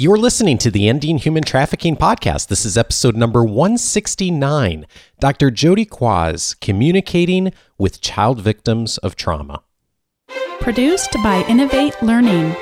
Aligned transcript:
You're 0.00 0.16
listening 0.16 0.58
to 0.58 0.70
the 0.70 0.88
Ending 0.88 1.18
Human 1.18 1.42
Trafficking 1.42 1.96
podcast. 1.96 2.46
This 2.46 2.64
is 2.64 2.78
episode 2.78 3.16
number 3.16 3.42
169. 3.42 4.86
Dr. 5.18 5.50
Jodi 5.50 5.84
Quas 5.84 6.54
communicating 6.54 7.52
with 7.78 8.00
child 8.00 8.40
victims 8.40 8.98
of 8.98 9.16
trauma. 9.16 9.64
Produced 10.60 11.14
by 11.24 11.44
Innovate 11.48 12.00
Learning, 12.00 12.54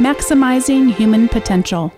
maximizing 0.00 0.92
human 0.92 1.28
potential. 1.28 1.92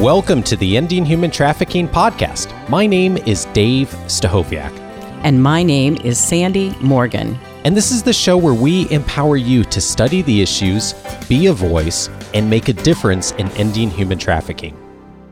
Welcome 0.00 0.42
to 0.44 0.56
the 0.56 0.78
Ending 0.78 1.04
Human 1.04 1.30
Trafficking 1.30 1.86
podcast. 1.86 2.48
My 2.70 2.86
name 2.86 3.18
is 3.18 3.44
Dave 3.52 3.88
Stachowiak. 4.06 4.72
And 5.24 5.42
my 5.42 5.62
name 5.62 5.98
is 5.98 6.18
Sandy 6.18 6.70
Morgan. 6.80 7.38
And 7.64 7.76
this 7.76 7.90
is 7.90 8.02
the 8.02 8.14
show 8.14 8.38
where 8.38 8.54
we 8.54 8.90
empower 8.90 9.36
you 9.36 9.62
to 9.64 9.78
study 9.78 10.22
the 10.22 10.40
issues, 10.40 10.94
be 11.28 11.48
a 11.48 11.52
voice, 11.52 12.08
and 12.32 12.48
make 12.48 12.70
a 12.70 12.72
difference 12.72 13.32
in 13.32 13.50
ending 13.58 13.90
human 13.90 14.16
trafficking. 14.16 14.74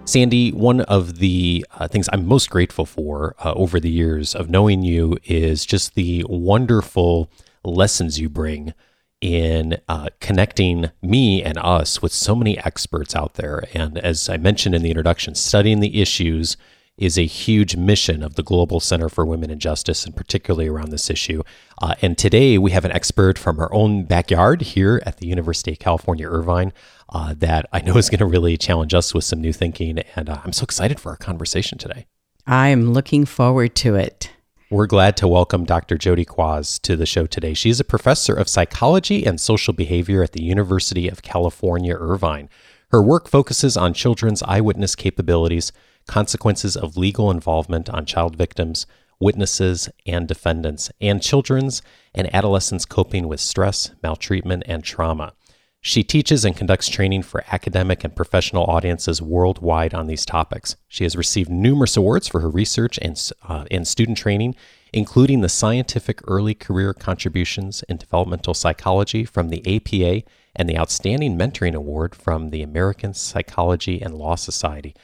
Sandy, 0.04 0.52
one 0.52 0.82
of 0.82 1.16
the 1.16 1.64
uh, 1.78 1.88
things 1.88 2.10
I'm 2.12 2.26
most 2.26 2.50
grateful 2.50 2.84
for 2.84 3.36
uh, 3.42 3.54
over 3.54 3.80
the 3.80 3.90
years 3.90 4.34
of 4.34 4.50
knowing 4.50 4.82
you 4.82 5.16
is 5.24 5.64
just 5.64 5.94
the 5.94 6.26
wonderful 6.28 7.30
lessons 7.64 8.20
you 8.20 8.28
bring 8.28 8.74
in 9.20 9.78
uh, 9.88 10.08
connecting 10.20 10.90
me 11.02 11.42
and 11.42 11.58
us 11.58 12.00
with 12.00 12.12
so 12.12 12.34
many 12.34 12.58
experts 12.58 13.16
out 13.16 13.34
there. 13.34 13.64
And 13.74 13.98
as 13.98 14.28
I 14.28 14.36
mentioned 14.36 14.74
in 14.74 14.82
the 14.82 14.90
introduction, 14.90 15.34
studying 15.34 15.80
the 15.80 16.00
issues 16.00 16.56
is 16.96 17.16
a 17.16 17.24
huge 17.24 17.76
mission 17.76 18.22
of 18.22 18.34
the 18.34 18.42
Global 18.42 18.80
Center 18.80 19.08
for 19.08 19.24
Women 19.24 19.50
and 19.50 19.60
Justice, 19.60 20.04
and 20.04 20.16
particularly 20.16 20.68
around 20.68 20.90
this 20.90 21.08
issue. 21.08 21.42
Uh, 21.80 21.94
and 22.02 22.18
today 22.18 22.58
we 22.58 22.72
have 22.72 22.84
an 22.84 22.90
expert 22.90 23.38
from 23.38 23.60
our 23.60 23.72
own 23.72 24.04
backyard 24.04 24.62
here 24.62 25.00
at 25.06 25.18
the 25.18 25.28
University 25.28 25.72
of 25.72 25.78
California, 25.78 26.28
Irvine, 26.28 26.72
uh, 27.10 27.34
that 27.38 27.66
I 27.72 27.80
know 27.80 27.96
is 27.96 28.10
going 28.10 28.18
to 28.18 28.26
really 28.26 28.56
challenge 28.56 28.94
us 28.94 29.14
with 29.14 29.24
some 29.24 29.40
new 29.40 29.52
thinking. 29.52 30.00
And 30.16 30.28
uh, 30.28 30.40
I'm 30.44 30.52
so 30.52 30.64
excited 30.64 30.98
for 30.98 31.10
our 31.10 31.16
conversation 31.16 31.78
today. 31.78 32.06
I'm 32.46 32.92
looking 32.92 33.24
forward 33.26 33.76
to 33.76 33.94
it. 33.94 34.30
We're 34.70 34.86
glad 34.86 35.16
to 35.16 35.28
welcome 35.28 35.64
Dr. 35.64 35.96
Jodi 35.96 36.26
Quas 36.26 36.78
to 36.80 36.94
the 36.94 37.06
show 37.06 37.24
today. 37.24 37.54
She's 37.54 37.80
a 37.80 37.84
professor 37.84 38.34
of 38.34 38.50
psychology 38.50 39.24
and 39.24 39.40
social 39.40 39.72
behavior 39.72 40.22
at 40.22 40.32
the 40.32 40.42
University 40.42 41.08
of 41.08 41.22
California, 41.22 41.96
Irvine. 41.98 42.50
Her 42.90 43.02
work 43.02 43.30
focuses 43.30 43.78
on 43.78 43.94
children's 43.94 44.42
eyewitness 44.42 44.94
capabilities, 44.94 45.72
consequences 46.06 46.76
of 46.76 46.98
legal 46.98 47.30
involvement 47.30 47.88
on 47.88 48.04
child 48.04 48.36
victims, 48.36 48.84
witnesses, 49.18 49.88
and 50.04 50.28
defendants, 50.28 50.90
and 51.00 51.22
children's 51.22 51.80
and 52.14 52.28
adolescents 52.34 52.84
coping 52.84 53.26
with 53.26 53.40
stress, 53.40 53.92
maltreatment, 54.02 54.64
and 54.66 54.84
trauma. 54.84 55.32
She 55.80 56.02
teaches 56.02 56.44
and 56.44 56.56
conducts 56.56 56.88
training 56.88 57.22
for 57.22 57.44
academic 57.52 58.02
and 58.02 58.14
professional 58.14 58.64
audiences 58.64 59.22
worldwide 59.22 59.94
on 59.94 60.06
these 60.06 60.26
topics. 60.26 60.76
She 60.88 61.04
has 61.04 61.16
received 61.16 61.50
numerous 61.50 61.96
awards 61.96 62.26
for 62.26 62.40
her 62.40 62.50
research 62.50 62.98
and, 63.00 63.18
uh, 63.48 63.64
and 63.70 63.86
student 63.86 64.18
training, 64.18 64.56
including 64.92 65.40
the 65.40 65.48
Scientific 65.48 66.20
Early 66.26 66.54
Career 66.54 66.92
Contributions 66.92 67.84
in 67.88 67.96
Developmental 67.96 68.54
Psychology 68.54 69.24
from 69.24 69.50
the 69.50 69.62
APA 69.76 70.24
and 70.56 70.68
the 70.68 70.76
Outstanding 70.76 71.38
Mentoring 71.38 71.74
Award 71.74 72.14
from 72.14 72.50
the 72.50 72.62
American 72.62 73.14
Psychology 73.14 74.02
and 74.02 74.14
Law 74.14 74.34
Society. 74.34 74.96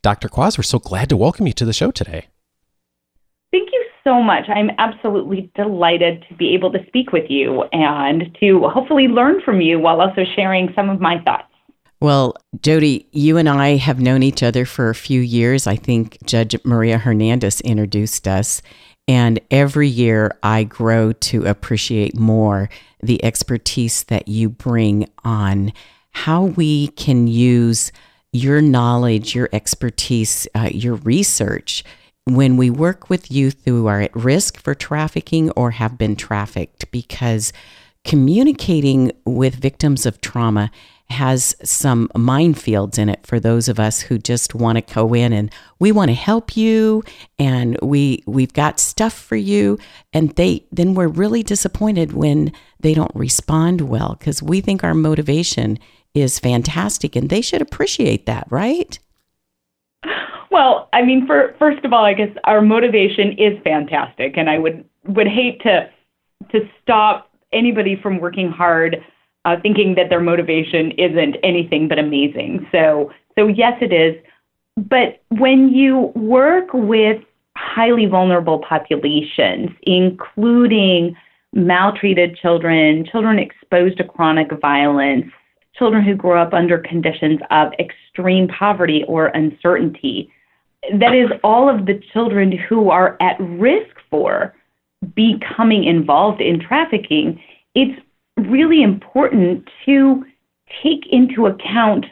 Dr. 0.00 0.28
Quas, 0.28 0.56
we're 0.56 0.62
so 0.62 0.78
glad 0.78 1.08
to 1.08 1.16
welcome 1.16 1.48
you 1.48 1.52
to 1.54 1.64
the 1.64 1.72
show 1.72 1.90
today. 1.90 2.28
So 4.04 4.22
much. 4.22 4.48
I'm 4.48 4.70
absolutely 4.78 5.50
delighted 5.54 6.24
to 6.28 6.34
be 6.34 6.54
able 6.54 6.72
to 6.72 6.78
speak 6.86 7.12
with 7.12 7.28
you 7.28 7.64
and 7.72 8.36
to 8.40 8.66
hopefully 8.68 9.08
learn 9.08 9.42
from 9.42 9.60
you 9.60 9.78
while 9.78 10.00
also 10.00 10.24
sharing 10.36 10.72
some 10.74 10.88
of 10.88 11.00
my 11.00 11.22
thoughts. 11.22 11.44
Well, 12.00 12.34
Jodi, 12.62 13.06
you 13.12 13.36
and 13.36 13.46
I 13.46 13.76
have 13.76 14.00
known 14.00 14.22
each 14.22 14.42
other 14.42 14.64
for 14.64 14.88
a 14.88 14.94
few 14.94 15.20
years. 15.20 15.66
I 15.66 15.76
think 15.76 16.16
Judge 16.24 16.56
Maria 16.64 16.96
Hernandez 16.96 17.60
introduced 17.60 18.26
us. 18.26 18.62
And 19.06 19.38
every 19.50 19.88
year 19.88 20.38
I 20.42 20.64
grow 20.64 21.12
to 21.12 21.44
appreciate 21.44 22.16
more 22.16 22.70
the 23.02 23.22
expertise 23.22 24.04
that 24.04 24.28
you 24.28 24.48
bring 24.48 25.10
on 25.24 25.72
how 26.12 26.44
we 26.44 26.88
can 26.88 27.26
use 27.26 27.92
your 28.32 28.62
knowledge, 28.62 29.34
your 29.34 29.48
expertise, 29.52 30.46
uh, 30.54 30.70
your 30.72 30.94
research 30.96 31.84
when 32.34 32.56
we 32.56 32.70
work 32.70 33.08
with 33.08 33.30
youth 33.30 33.56
who 33.64 33.86
are 33.86 34.00
at 34.00 34.14
risk 34.14 34.58
for 34.58 34.74
trafficking 34.74 35.50
or 35.50 35.72
have 35.72 35.98
been 35.98 36.16
trafficked, 36.16 36.90
because 36.90 37.52
communicating 38.04 39.12
with 39.24 39.54
victims 39.54 40.06
of 40.06 40.20
trauma 40.20 40.70
has 41.10 41.56
some 41.64 42.08
minefields 42.14 42.96
in 42.98 43.08
it 43.08 43.26
for 43.26 43.40
those 43.40 43.68
of 43.68 43.80
us 43.80 44.00
who 44.00 44.16
just 44.16 44.54
want 44.54 44.76
to 44.76 44.94
go 44.94 45.12
in 45.12 45.32
and 45.32 45.52
we 45.80 45.90
want 45.90 46.08
to 46.08 46.14
help 46.14 46.56
you 46.56 47.02
and 47.36 47.76
we 47.82 48.22
we've 48.26 48.52
got 48.52 48.78
stuff 48.78 49.12
for 49.12 49.34
you 49.34 49.76
and 50.12 50.30
they 50.36 50.64
then 50.70 50.94
we're 50.94 51.08
really 51.08 51.42
disappointed 51.42 52.12
when 52.12 52.52
they 52.78 52.94
don't 52.94 53.10
respond 53.12 53.80
well 53.80 54.14
cuz 54.20 54.40
we 54.40 54.60
think 54.60 54.84
our 54.84 54.94
motivation 54.94 55.76
is 56.14 56.38
fantastic 56.38 57.16
and 57.16 57.28
they 57.28 57.40
should 57.40 57.62
appreciate 57.62 58.26
that, 58.26 58.46
right? 58.50 58.98
Well, 60.50 60.88
I 60.92 61.02
mean, 61.02 61.26
for 61.26 61.54
first 61.58 61.84
of 61.84 61.92
all, 61.92 62.04
I 62.04 62.14
guess 62.14 62.30
our 62.44 62.60
motivation 62.60 63.32
is 63.38 63.58
fantastic, 63.62 64.36
and 64.36 64.50
I 64.50 64.58
would 64.58 64.84
would 65.06 65.28
hate 65.28 65.60
to 65.62 65.88
to 66.50 66.60
stop 66.82 67.30
anybody 67.52 67.98
from 68.00 68.20
working 68.20 68.50
hard, 68.50 68.96
uh, 69.44 69.56
thinking 69.62 69.94
that 69.96 70.08
their 70.08 70.20
motivation 70.20 70.92
isn't 70.92 71.36
anything 71.42 71.88
but 71.88 71.98
amazing. 71.98 72.66
So, 72.72 73.10
so 73.38 73.46
yes, 73.46 73.74
it 73.80 73.92
is. 73.92 74.22
But 74.76 75.22
when 75.28 75.68
you 75.68 76.12
work 76.14 76.68
with 76.72 77.22
highly 77.56 78.06
vulnerable 78.06 78.60
populations, 78.66 79.70
including 79.82 81.14
maltreated 81.52 82.36
children, 82.36 83.04
children 83.10 83.38
exposed 83.38 83.98
to 83.98 84.04
chronic 84.04 84.48
violence, 84.60 85.26
children 85.76 86.04
who 86.04 86.14
grow 86.14 86.40
up 86.40 86.52
under 86.52 86.78
conditions 86.78 87.40
of 87.50 87.72
extreme 87.78 88.48
poverty 88.48 89.04
or 89.08 89.26
uncertainty, 89.28 90.32
that 90.98 91.14
is 91.14 91.30
all 91.44 91.68
of 91.68 91.86
the 91.86 92.00
children 92.12 92.52
who 92.52 92.90
are 92.90 93.16
at 93.20 93.38
risk 93.40 93.96
for 94.10 94.54
becoming 95.14 95.84
involved 95.84 96.40
in 96.40 96.60
trafficking, 96.60 97.40
it's 97.74 98.00
really 98.36 98.82
important 98.82 99.68
to 99.84 100.24
take 100.82 101.06
into 101.10 101.46
account 101.46 102.06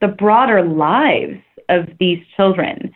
the 0.00 0.08
broader 0.08 0.62
lives 0.62 1.38
of 1.68 1.86
these 2.00 2.18
children. 2.36 2.92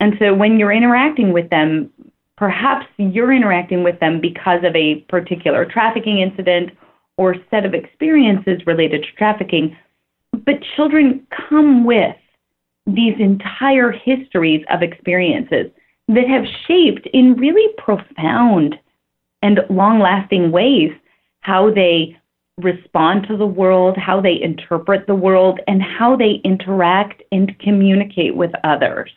And 0.00 0.14
so 0.18 0.34
when 0.34 0.58
you're 0.58 0.72
interacting 0.72 1.32
with 1.32 1.50
them, 1.50 1.90
perhaps 2.36 2.86
you're 2.96 3.32
interacting 3.32 3.84
with 3.84 3.98
them 4.00 4.20
because 4.20 4.64
of 4.64 4.74
a 4.74 5.00
particular 5.08 5.64
trafficking 5.64 6.18
incident 6.18 6.70
or 7.16 7.36
set 7.50 7.64
of 7.64 7.74
experiences 7.74 8.66
related 8.66 9.02
to 9.02 9.12
trafficking, 9.16 9.76
but 10.32 10.54
children 10.76 11.26
come 11.48 11.84
with 11.84 12.16
these 12.86 13.14
entire 13.18 13.90
histories 13.90 14.64
of 14.70 14.82
experiences 14.82 15.70
that 16.08 16.28
have 16.28 16.44
shaped 16.66 17.08
in 17.12 17.34
really 17.34 17.72
profound 17.78 18.74
and 19.42 19.60
long 19.70 20.00
lasting 20.00 20.50
ways 20.50 20.90
how 21.40 21.72
they 21.72 22.16
respond 22.58 23.26
to 23.28 23.36
the 23.36 23.46
world, 23.46 23.96
how 23.96 24.20
they 24.20 24.40
interpret 24.40 25.06
the 25.06 25.14
world, 25.14 25.60
and 25.66 25.82
how 25.82 26.16
they 26.16 26.40
interact 26.44 27.22
and 27.32 27.58
communicate 27.58 28.36
with 28.36 28.52
others. 28.62 29.10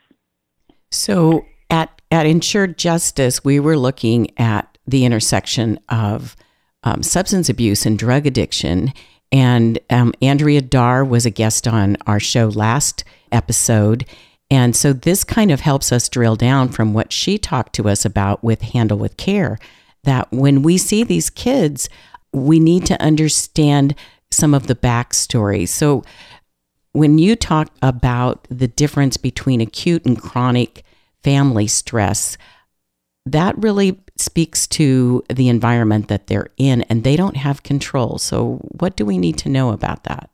So 0.92 1.46
at, 1.70 2.02
at 2.12 2.26
Ensure 2.26 2.68
Justice, 2.68 3.44
we 3.44 3.60
were 3.60 3.78
looking 3.78 4.32
at 4.40 4.78
the 4.88 5.06
intersection 5.06 5.80
of 5.90 6.36
um, 6.84 7.04
substance 7.04 7.50
abuse 7.50 7.86
and 7.86 8.00
drug 8.00 8.26
addiction. 8.26 8.94
And 9.32 9.80
um, 9.90 10.14
Andrea 10.22 10.62
Darr 10.62 11.04
was 11.04 11.26
a 11.26 11.32
guest 11.32 11.68
on 11.68 11.98
our 12.06 12.20
show 12.20 12.48
last 12.48 13.04
episode. 13.32 14.06
And 14.50 14.76
so 14.76 14.94
this 14.94 15.24
kind 15.24 15.52
of 15.52 15.62
helps 15.62 15.92
us 15.92 16.08
drill 16.08 16.36
down 16.36 16.70
from 16.70 16.94
what 16.94 17.12
she 17.12 17.38
talked 17.38 17.74
to 17.74 17.90
us 17.90 18.06
about 18.06 18.44
with 18.44 18.62
Handle 18.62 18.98
with 18.98 19.18
Care 19.18 19.60
that 20.04 20.32
when 20.32 20.62
we 20.62 20.78
see 20.78 21.04
these 21.04 21.30
kids, 21.30 21.90
we 22.32 22.60
need 22.60 22.86
to 22.86 23.02
understand 23.02 23.94
some 24.32 24.54
of 24.54 24.68
the 24.68 24.76
backstory. 24.76 25.68
So 25.68 26.04
when 26.94 27.18
you 27.18 27.36
talk 27.36 27.70
about 27.82 28.48
the 28.50 28.68
difference 28.68 29.18
between 29.18 29.62
acute 29.62 30.06
and 30.06 30.20
chronic 30.20 30.84
family 31.24 31.68
stress, 31.68 32.38
that 33.26 33.58
really 33.58 34.00
speaks 34.20 34.68
to 34.68 35.24
the 35.30 35.50
environment 35.50 36.08
that 36.08 36.28
they're 36.28 36.50
in 36.58 36.82
and 36.84 37.04
they 37.04 37.16
don't 37.16 37.38
have 37.38 37.64
control. 37.64 38.18
So, 38.18 38.60
what 38.80 38.96
do 38.96 39.06
we 39.06 39.18
need 39.18 39.38
to 39.40 39.50
know 39.50 39.72
about 39.72 40.04
that? 40.06 40.30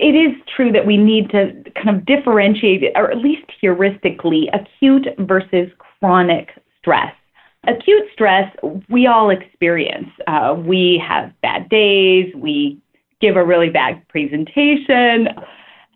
it 0.00 0.14
is 0.16 0.34
true 0.56 0.72
that 0.72 0.86
we 0.86 0.96
need 0.96 1.30
to 1.30 1.52
kind 1.74 1.96
of 1.96 2.06
differentiate, 2.06 2.82
or 2.94 3.10
at 3.10 3.18
least 3.18 3.44
heuristically, 3.62 4.48
acute 4.54 5.06
versus 5.20 5.70
chronic 5.78 6.50
stress. 6.78 7.14
Acute 7.68 8.04
stress, 8.12 8.50
we 8.88 9.06
all 9.06 9.28
experience. 9.28 10.08
Uh, 10.26 10.56
we 10.58 11.02
have 11.06 11.32
bad 11.42 11.68
days, 11.68 12.34
we 12.34 12.80
give 13.20 13.36
a 13.36 13.44
really 13.44 13.68
bad 13.68 14.02
presentation, 14.08 15.28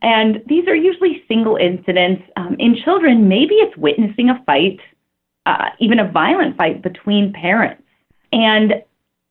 and 0.03 0.43
these 0.47 0.69
are 0.69 0.77
usually 0.77 1.25
single 1.27 1.57
incidents. 1.57 2.23
Um, 2.37 2.57
in 2.59 2.77
children, 2.85 3.27
maybe 3.27 3.55
it's 3.55 3.77
witnessing 3.79 4.29
a 4.29 4.43
fight, 4.45 4.79
uh, 5.47 5.71
even 5.79 5.99
a 5.99 6.11
violent 6.11 6.57
fight 6.57 6.83
between 6.83 7.33
parents. 7.33 7.83
And 8.33 8.75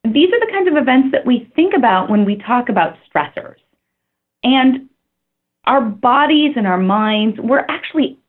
these 0.04 0.30
are 0.34 0.40
the 0.40 0.52
kinds 0.52 0.68
of 0.68 0.78
events 0.78 1.10
that 1.12 1.26
we 1.26 1.52
think 1.56 1.74
about 1.76 2.10
when 2.10 2.26
we 2.26 2.38
talk 2.38 2.70
about 2.70 2.96
stressors. 3.10 3.56
And 4.44 4.90
our 5.66 5.82
bodies 5.82 6.54
and 6.56 6.68
our 6.68 6.78
minds, 6.78 7.40
we're 7.40 7.66
actually 7.70 8.20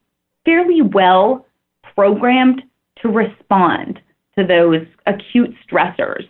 fairly 0.44 0.82
well 0.82 1.46
programmed 1.94 2.62
to 3.02 3.08
respond 3.08 4.00
to 4.38 4.46
those 4.46 4.86
acute 5.06 5.54
stressors. 5.68 6.28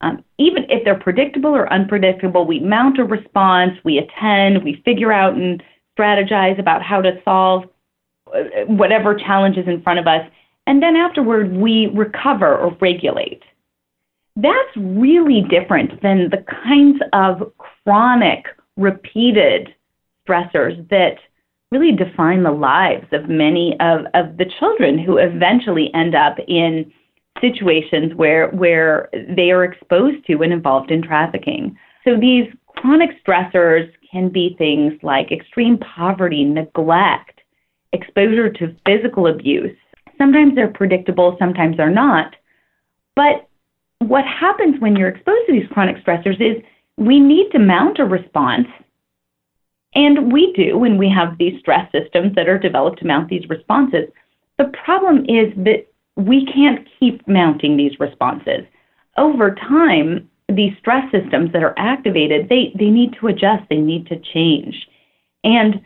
Um, 0.00 0.24
even 0.38 0.64
if 0.68 0.84
they're 0.84 0.98
predictable 0.98 1.50
or 1.50 1.70
unpredictable, 1.72 2.46
we 2.46 2.60
mount 2.60 2.98
a 2.98 3.04
response, 3.04 3.72
we 3.84 3.98
attend, 3.98 4.62
we 4.62 4.80
figure 4.84 5.12
out 5.12 5.34
and 5.34 5.62
strategize 5.98 6.58
about 6.58 6.82
how 6.82 7.00
to 7.00 7.20
solve 7.24 7.64
uh, 8.32 8.64
whatever 8.66 9.14
challenge 9.14 9.56
is 9.56 9.66
in 9.66 9.82
front 9.82 9.98
of 9.98 10.06
us, 10.06 10.22
and 10.68 10.82
then 10.82 10.96
afterward 10.96 11.56
we 11.56 11.86
recover 11.94 12.54
or 12.54 12.76
regulate. 12.80 13.42
That's 14.36 14.76
really 14.76 15.42
different 15.48 16.00
than 16.02 16.28
the 16.30 16.44
kinds 16.62 17.00
of 17.14 17.50
chronic, 17.56 18.44
repeated 18.76 19.74
stressors 20.28 20.86
that 20.90 21.16
really 21.72 21.92
define 21.92 22.42
the 22.42 22.52
lives 22.52 23.06
of 23.12 23.30
many 23.30 23.76
of, 23.80 24.00
of 24.12 24.36
the 24.36 24.44
children 24.58 24.98
who 24.98 25.16
eventually 25.16 25.90
end 25.94 26.14
up 26.14 26.36
in 26.46 26.92
situations 27.40 28.14
where 28.14 28.48
where 28.50 29.08
they 29.34 29.50
are 29.50 29.64
exposed 29.64 30.24
to 30.26 30.42
and 30.42 30.52
involved 30.52 30.90
in 30.90 31.02
trafficking. 31.02 31.76
So 32.04 32.16
these 32.20 32.46
chronic 32.76 33.10
stressors 33.24 33.90
can 34.10 34.28
be 34.28 34.54
things 34.58 34.92
like 35.02 35.32
extreme 35.32 35.78
poverty, 35.78 36.44
neglect, 36.44 37.40
exposure 37.92 38.50
to 38.50 38.76
physical 38.84 39.28
abuse. 39.28 39.76
Sometimes 40.18 40.54
they're 40.54 40.68
predictable, 40.68 41.36
sometimes 41.38 41.76
they're 41.76 41.90
not. 41.90 42.34
But 43.16 43.48
what 44.00 44.24
happens 44.24 44.80
when 44.80 44.96
you're 44.96 45.08
exposed 45.08 45.46
to 45.46 45.52
these 45.52 45.68
chronic 45.72 46.04
stressors 46.04 46.40
is 46.40 46.62
we 46.96 47.20
need 47.20 47.50
to 47.52 47.58
mount 47.58 47.98
a 47.98 48.04
response. 48.04 48.66
And 49.94 50.32
we 50.32 50.52
do 50.52 50.78
when 50.78 50.98
we 50.98 51.08
have 51.08 51.38
these 51.38 51.58
stress 51.60 51.90
systems 51.92 52.34
that 52.34 52.48
are 52.48 52.58
developed 52.58 52.98
to 53.00 53.06
mount 53.06 53.28
these 53.28 53.48
responses. 53.48 54.04
The 54.58 54.70
problem 54.84 55.24
is 55.24 55.52
that 55.56 55.86
we 56.16 56.46
can't 56.46 56.86
keep 56.98 57.26
mounting 57.26 57.76
these 57.76 57.98
responses. 57.98 58.64
Over 59.16 59.54
time, 59.54 60.28
these 60.48 60.72
stress 60.78 61.10
systems 61.12 61.52
that 61.52 61.62
are 61.62 61.74
activated, 61.78 62.48
they, 62.48 62.72
they 62.78 62.90
need 62.90 63.14
to 63.20 63.28
adjust, 63.28 63.64
they 63.70 63.76
need 63.76 64.06
to 64.08 64.20
change. 64.32 64.74
And 65.44 65.80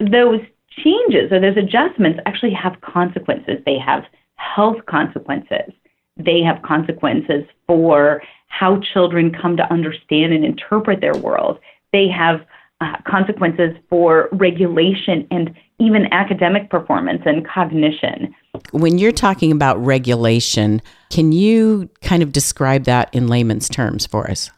those 0.00 0.40
changes 0.82 1.30
or 1.32 1.40
those 1.40 1.56
adjustments 1.56 2.20
actually 2.26 2.52
have 2.52 2.80
consequences. 2.80 3.62
They 3.64 3.78
have 3.78 4.04
health 4.36 4.78
consequences. 4.86 5.72
They 6.16 6.40
have 6.42 6.62
consequences 6.62 7.44
for 7.66 8.22
how 8.48 8.80
children 8.80 9.32
come 9.32 9.56
to 9.56 9.72
understand 9.72 10.32
and 10.32 10.44
interpret 10.44 11.00
their 11.00 11.16
world. 11.16 11.58
They 11.92 12.08
have 12.08 12.40
uh, 12.80 12.96
consequences 13.06 13.76
for 13.88 14.28
regulation 14.32 15.26
and 15.30 15.54
even 15.80 16.06
academic 16.12 16.70
performance 16.70 17.22
and 17.24 17.46
cognition. 17.46 18.34
When 18.72 18.98
you're 18.98 19.12
talking 19.12 19.50
about 19.50 19.84
regulation, 19.84 20.80
can 21.10 21.32
you 21.32 21.88
kind 22.02 22.22
of 22.22 22.32
describe 22.32 22.84
that 22.84 23.12
in 23.12 23.26
layman's 23.26 23.68
terms 23.68 24.06
for 24.06 24.30
us? 24.30 24.50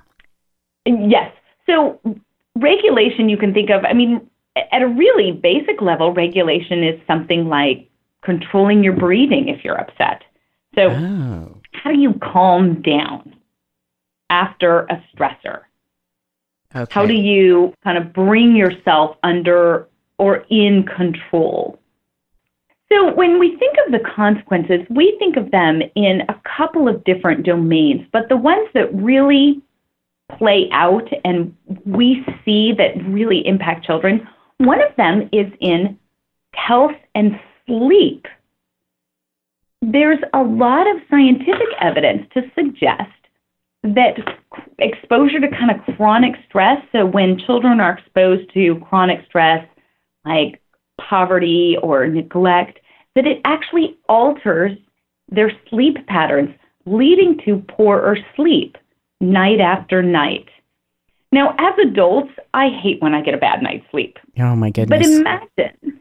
Yes. 0.84 1.32
So, 1.66 2.00
regulation, 2.56 3.28
you 3.28 3.36
can 3.36 3.52
think 3.52 3.70
of, 3.70 3.84
I 3.84 3.92
mean, 3.92 4.28
at 4.72 4.82
a 4.82 4.88
really 4.88 5.32
basic 5.32 5.80
level, 5.80 6.12
regulation 6.12 6.82
is 6.82 7.00
something 7.06 7.48
like 7.48 7.88
controlling 8.24 8.82
your 8.82 8.94
breathing 8.94 9.48
if 9.48 9.64
you're 9.64 9.78
upset. 9.78 10.22
So, 10.74 10.90
oh. 10.90 11.60
how 11.72 11.90
do 11.90 11.98
you 11.98 12.14
calm 12.22 12.82
down 12.82 13.34
after 14.30 14.80
a 14.80 15.02
stressor? 15.14 15.62
Okay. 16.74 16.92
How 16.92 17.06
do 17.06 17.14
you 17.14 17.72
kind 17.84 17.96
of 17.96 18.12
bring 18.12 18.56
yourself 18.56 19.16
under 19.22 19.88
or 20.18 20.44
in 20.50 20.84
control? 20.84 21.78
So, 22.90 23.14
when 23.14 23.38
we 23.38 23.56
think 23.56 23.76
of 23.86 23.92
the 23.92 24.00
consequences, 24.14 24.80
we 24.90 25.16
think 25.18 25.36
of 25.36 25.50
them 25.50 25.80
in 25.94 26.22
a 26.28 26.40
couple 26.56 26.88
of 26.88 27.02
different 27.04 27.44
domains, 27.44 28.06
but 28.12 28.28
the 28.28 28.36
ones 28.36 28.68
that 28.74 28.94
really 28.94 29.62
play 30.38 30.68
out 30.72 31.08
and 31.24 31.54
we 31.84 32.24
see 32.44 32.72
that 32.76 32.96
really 33.06 33.46
impact 33.46 33.84
children, 33.84 34.26
one 34.58 34.80
of 34.80 34.94
them 34.96 35.28
is 35.32 35.52
in 35.60 35.98
health 36.54 36.96
and 37.14 37.38
sleep. 37.66 38.26
There's 39.82 40.18
a 40.32 40.42
lot 40.42 40.88
of 40.88 41.02
scientific 41.10 41.68
evidence 41.80 42.26
to 42.34 42.42
suggest 42.54 43.10
that 43.82 44.16
exposure 44.78 45.40
to 45.40 45.48
kind 45.48 45.70
of 45.70 45.96
chronic 45.96 46.34
stress, 46.48 46.82
so 46.90 47.06
when 47.06 47.38
children 47.38 47.80
are 47.80 47.98
exposed 47.98 48.52
to 48.54 48.80
chronic 48.88 49.24
stress 49.26 49.66
like 50.24 50.60
poverty 51.00 51.76
or 51.82 52.06
neglect, 52.08 52.80
that 53.14 53.26
it 53.26 53.40
actually 53.44 53.96
alters 54.08 54.72
their 55.28 55.52
sleep 55.68 56.04
patterns, 56.06 56.50
leading 56.84 57.38
to 57.44 57.62
poorer 57.68 58.16
sleep 58.34 58.76
night 59.20 59.60
after 59.60 60.02
night. 60.02 60.46
Now, 61.32 61.54
as 61.58 61.74
adults, 61.82 62.32
I 62.54 62.68
hate 62.68 63.02
when 63.02 63.14
I 63.14 63.20
get 63.20 63.34
a 63.34 63.38
bad 63.38 63.62
night's 63.62 63.84
sleep. 63.90 64.18
Oh 64.38 64.56
my 64.56 64.70
goodness! 64.70 64.98
But 64.98 65.06
imagine, 65.06 66.00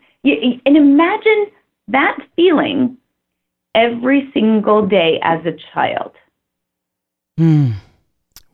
and 0.66 0.77
imagine 0.77 1.48
that 1.88 2.18
feeling 2.36 2.98
every 3.74 4.30
single 4.33 4.88
day 4.88 5.19
as 5.24 5.45
a 5.45 5.54
child. 5.74 6.12
Hmm. 7.38 7.72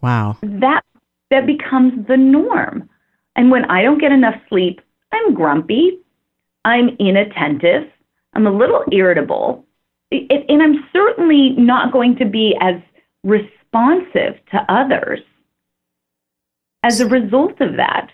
Wow. 0.02 0.38
That 0.42 0.84
that 1.30 1.46
becomes 1.46 2.08
the 2.08 2.18
norm. 2.18 2.90
And 3.36 3.52
when 3.52 3.66
I 3.66 3.82
don't 3.82 4.00
get 4.00 4.12
enough 4.12 4.36
sleep, 4.50 4.82
I'm 5.14 5.34
grumpy, 5.34 6.00
I'm 6.66 6.90
inattentive, 7.00 7.90
I'm 8.34 8.48
a 8.48 8.52
little 8.52 8.84
irritable, 8.92 9.66
and 10.12 10.62
I'm 10.62 10.86
certainly 10.92 11.52
not 11.52 11.94
going 11.94 12.18
to 12.18 12.26
be 12.26 12.58
as 12.60 12.76
responsive 13.24 14.44
to 14.52 14.66
others 14.68 15.20
as 16.84 17.00
a 17.00 17.08
result 17.08 17.60
of 17.62 17.78
that. 17.78 18.10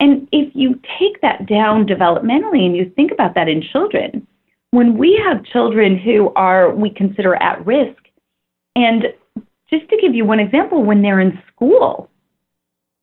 And 0.00 0.28
if 0.32 0.52
you 0.54 0.80
take 0.98 1.20
that 1.22 1.46
down 1.46 1.86
developmentally 1.86 2.66
and 2.66 2.76
you 2.76 2.90
think 2.96 3.12
about 3.12 3.34
that 3.34 3.48
in 3.48 3.62
children, 3.62 4.26
when 4.72 4.98
we 4.98 5.20
have 5.24 5.44
children 5.44 5.96
who 5.96 6.32
are, 6.34 6.74
we 6.74 6.90
consider 6.90 7.36
at 7.36 7.64
risk, 7.64 8.02
and 8.76 9.04
just 9.70 9.88
to 9.88 9.96
give 9.96 10.14
you 10.14 10.24
one 10.24 10.40
example, 10.40 10.82
when 10.82 11.00
they're 11.00 11.20
in 11.20 11.40
school, 11.48 12.10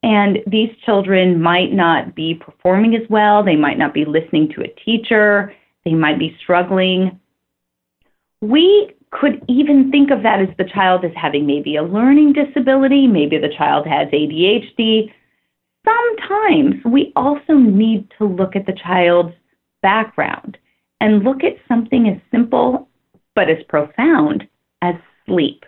and 0.04 0.40
these 0.48 0.70
children 0.86 1.42
might 1.42 1.72
not 1.72 2.16
be 2.16 2.34
performing 2.36 2.96
as 2.96 3.08
well, 3.10 3.44
they 3.44 3.56
might 3.56 3.78
not 3.78 3.94
be 3.94 4.04
listening 4.04 4.52
to 4.56 4.62
a 4.62 4.68
teacher, 4.84 5.54
they 5.86 5.94
might 5.94 6.20
be 6.20 6.36
struggling. 6.42 7.20
We 8.42 8.96
could 9.12 9.44
even 9.48 9.92
think 9.92 10.10
of 10.10 10.24
that 10.24 10.40
as 10.40 10.48
the 10.58 10.64
child 10.64 11.04
as 11.04 11.12
having 11.16 11.46
maybe 11.46 11.76
a 11.76 11.84
learning 11.84 12.34
disability, 12.34 13.08
maybe 13.08 13.38
the 13.38 13.54
child 13.58 13.86
has 13.86 14.08
ADHD. 14.10 15.12
Sometimes 15.86 16.76
we 16.86 17.12
also 17.16 17.54
need 17.54 18.10
to 18.18 18.26
look 18.26 18.56
at 18.56 18.66
the 18.66 18.78
child's 18.84 19.36
background 19.82 20.58
and 21.02 21.24
look 21.24 21.44
at 21.44 21.58
something 21.68 22.08
as 22.08 22.18
simple 22.32 22.88
but 23.36 23.50
as 23.50 23.58
profound 23.68 24.48
as 24.82 24.96
sleep. 25.26 25.66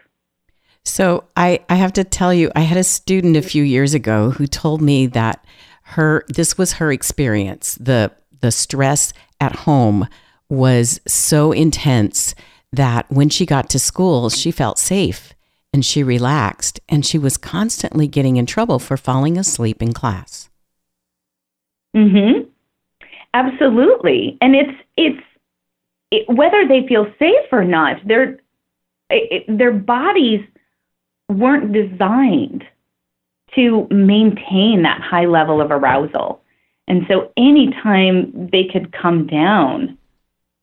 So 0.86 1.24
I, 1.36 1.60
I 1.70 1.76
have 1.76 1.94
to 1.94 2.04
tell 2.04 2.34
you, 2.34 2.52
I 2.56 2.62
had 2.62 2.78
a 2.78 2.84
student 2.84 3.38
a 3.38 3.42
few 3.42 3.64
years 3.64 3.94
ago 3.94 4.32
who 4.32 4.48
told 4.48 4.82
me 4.82 5.08
that 5.08 5.46
her 5.84 6.24
this 6.30 6.58
was 6.58 6.74
her 6.74 6.92
experience. 6.92 7.76
The 7.76 8.12
the 8.42 8.52
stress 8.52 9.14
at 9.40 9.56
home 9.56 10.08
was 10.50 11.00
so 11.08 11.52
intense 11.52 12.36
that 12.74 13.06
when 13.10 13.30
she 13.30 13.46
got 13.46 13.70
to 13.70 13.80
school, 13.80 14.30
she 14.30 14.52
felt 14.52 14.78
safe 14.78 15.34
and 15.72 15.86
she 15.86 16.04
relaxed 16.04 16.80
and 16.90 17.06
she 17.06 17.18
was 17.18 17.38
constantly 17.38 18.08
getting 18.08 18.36
in 18.38 18.46
trouble 18.46 18.80
for 18.80 18.98
falling 18.98 19.38
asleep 19.38 19.82
in 19.82 19.94
class. 19.94 20.50
Mhm. 21.96 22.48
Absolutely. 23.34 24.38
And 24.42 24.56
it's 24.56 24.78
it's 24.98 25.24
it, 26.12 26.28
whether 26.28 26.68
they 26.68 26.86
feel 26.88 27.12
safe 27.18 27.48
or 27.52 27.64
not, 27.64 28.06
their 28.08 28.40
their 29.48 29.72
bodies 29.72 30.42
weren't 31.30 31.72
designed 31.72 32.64
to 33.56 33.88
maintain 33.92 34.82
that 34.82 35.02
high 35.02 35.26
level 35.26 35.62
of 35.62 35.72
arousal. 35.72 36.42
And 36.88 37.06
so 37.08 37.32
anytime 37.38 38.50
they 38.52 38.66
could 38.66 38.92
come 38.92 39.28
down, 39.28 39.98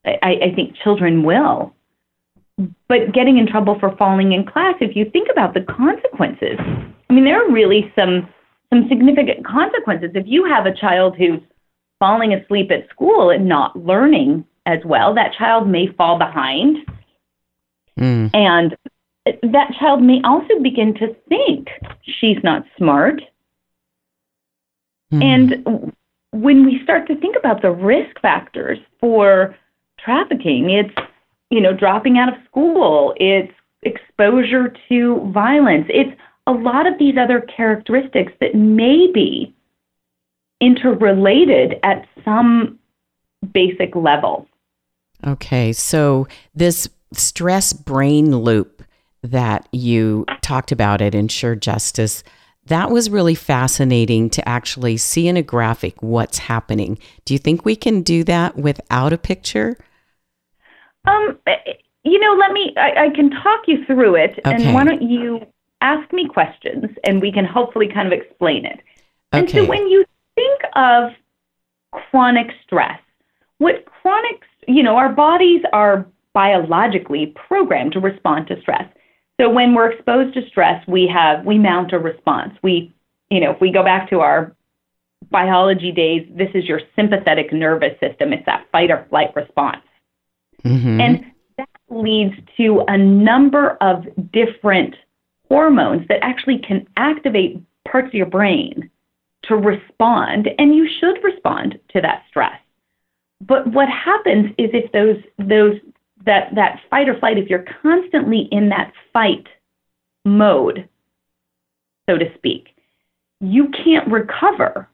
I, 0.04 0.40
I 0.46 0.52
think 0.54 0.76
children 0.76 1.22
will. 1.22 1.72
But 2.88 3.12
getting 3.12 3.38
in 3.38 3.46
trouble 3.46 3.78
for 3.78 3.96
falling 3.96 4.32
in 4.32 4.44
class, 4.44 4.74
if 4.80 4.96
you 4.96 5.08
think 5.10 5.28
about 5.30 5.54
the 5.54 5.62
consequences, 5.62 6.58
I 6.58 7.12
mean, 7.12 7.24
there 7.24 7.42
are 7.42 7.50
really 7.50 7.92
some 7.96 8.28
some 8.72 8.88
significant 8.88 9.44
consequences. 9.44 10.10
If 10.14 10.26
you 10.26 10.44
have 10.44 10.66
a 10.66 10.74
child 10.74 11.16
who's 11.16 11.40
falling 11.98 12.32
asleep 12.32 12.70
at 12.70 12.88
school 12.88 13.30
and 13.30 13.48
not 13.48 13.76
learning 13.76 14.44
as 14.66 14.78
well, 14.84 15.14
that 15.14 15.34
child 15.36 15.68
may 15.68 15.88
fall 15.88 16.18
behind. 16.18 16.78
Mm. 17.98 18.30
And 18.32 18.76
that 19.42 19.72
child 19.78 20.02
may 20.02 20.20
also 20.24 20.58
begin 20.62 20.94
to 20.94 21.14
think 21.28 21.68
she's 22.02 22.38
not 22.42 22.64
smart. 22.78 23.20
Mm. 25.12 25.22
And 25.22 25.92
when 26.32 26.64
we 26.64 26.80
start 26.82 27.06
to 27.08 27.16
think 27.16 27.36
about 27.36 27.62
the 27.62 27.70
risk 27.70 28.20
factors 28.20 28.78
for 29.00 29.56
trafficking, 29.98 30.70
it's 30.70 30.94
you 31.50 31.60
know 31.60 31.72
dropping 31.72 32.18
out 32.18 32.28
of 32.28 32.34
school, 32.46 33.14
it's 33.16 33.52
exposure 33.82 34.74
to 34.88 35.30
violence, 35.32 35.86
it's 35.88 36.18
a 36.46 36.52
lot 36.52 36.86
of 36.86 36.98
these 36.98 37.16
other 37.18 37.40
characteristics 37.40 38.32
that 38.40 38.54
may 38.54 39.08
be 39.12 39.54
interrelated 40.60 41.74
at 41.82 42.06
some 42.24 42.78
basic 43.52 43.94
level. 43.94 44.46
Okay, 45.26 45.72
so 45.72 46.26
this 46.54 46.88
stress 47.12 47.72
brain 47.72 48.36
loop 48.36 48.82
that 49.22 49.68
you 49.72 50.24
talked 50.42 50.72
about 50.72 51.02
at 51.02 51.14
Ensure 51.14 51.54
Justice, 51.54 52.22
that 52.66 52.90
was 52.90 53.10
really 53.10 53.34
fascinating 53.34 54.30
to 54.30 54.48
actually 54.48 54.96
see 54.96 55.28
in 55.28 55.36
a 55.36 55.42
graphic 55.42 56.02
what's 56.02 56.38
happening. 56.38 56.98
Do 57.24 57.34
you 57.34 57.38
think 57.38 57.64
we 57.64 57.76
can 57.76 58.02
do 58.02 58.24
that 58.24 58.56
without 58.56 59.12
a 59.12 59.18
picture? 59.18 59.76
Um, 61.06 61.38
you 62.04 62.18
know, 62.18 62.34
let 62.34 62.52
me, 62.52 62.74
I, 62.76 63.06
I 63.06 63.10
can 63.10 63.30
talk 63.30 63.62
you 63.66 63.84
through 63.86 64.16
it. 64.16 64.38
Okay. 64.44 64.54
And 64.54 64.74
why 64.74 64.84
don't 64.84 65.02
you 65.02 65.46
ask 65.80 66.12
me 66.12 66.28
questions 66.28 66.86
and 67.04 67.20
we 67.20 67.32
can 67.32 67.44
hopefully 67.44 67.88
kind 67.92 68.12
of 68.12 68.18
explain 68.18 68.64
it. 68.64 68.80
Okay. 69.32 69.40
And 69.40 69.50
so 69.50 69.64
when 69.64 69.88
you 69.88 70.04
think 70.34 70.60
of 70.74 71.12
chronic 71.92 72.48
stress, 72.64 73.00
what 73.58 73.84
chronic, 73.84 74.42
you 74.66 74.82
know, 74.82 74.96
our 74.96 75.10
bodies 75.10 75.62
are 75.72 76.06
biologically 76.32 77.34
programmed 77.48 77.92
to 77.92 78.00
respond 78.00 78.46
to 78.48 78.60
stress. 78.60 78.84
So 79.40 79.48
when 79.48 79.74
we're 79.74 79.92
exposed 79.92 80.34
to 80.34 80.46
stress, 80.48 80.86
we 80.86 81.08
have 81.08 81.44
we 81.44 81.58
mount 81.58 81.92
a 81.92 81.98
response. 81.98 82.54
We, 82.62 82.94
you 83.30 83.40
know, 83.40 83.52
if 83.52 83.60
we 83.60 83.72
go 83.72 83.82
back 83.82 84.10
to 84.10 84.20
our 84.20 84.54
biology 85.30 85.92
days, 85.92 86.28
this 86.34 86.50
is 86.54 86.64
your 86.64 86.80
sympathetic 86.96 87.52
nervous 87.52 87.98
system. 88.00 88.32
It's 88.32 88.44
that 88.46 88.66
fight 88.70 88.90
or 88.90 89.06
flight 89.08 89.34
response. 89.34 89.82
Mm-hmm. 90.64 91.00
And 91.00 91.24
that 91.58 91.68
leads 91.88 92.34
to 92.56 92.84
a 92.88 92.96
number 92.96 93.76
of 93.80 94.04
different 94.32 94.94
hormones 95.48 96.06
that 96.08 96.18
actually 96.22 96.58
can 96.58 96.86
activate 96.96 97.60
parts 97.86 98.08
of 98.08 98.14
your 98.14 98.26
brain 98.26 98.90
to 99.44 99.56
respond, 99.56 100.48
and 100.58 100.74
you 100.74 100.88
should 101.00 101.22
respond 101.24 101.78
to 101.90 102.00
that 102.00 102.22
stress. 102.28 102.60
But 103.40 103.72
what 103.72 103.88
happens 103.88 104.50
is 104.58 104.70
if 104.72 104.92
those 104.92 105.16
those 105.38 105.76
that 106.26 106.54
that 106.54 106.80
fight 106.90 107.08
or 107.08 107.18
flight, 107.18 107.38
if 107.38 107.48
you're 107.48 107.64
constantly 107.82 108.48
in 108.52 108.68
that 108.68 108.92
fight 109.12 109.46
mode, 110.24 110.88
so 112.08 112.18
to 112.18 112.26
speak, 112.34 112.68
you 113.40 113.68
can't 113.84 114.06
recover. 114.10 114.88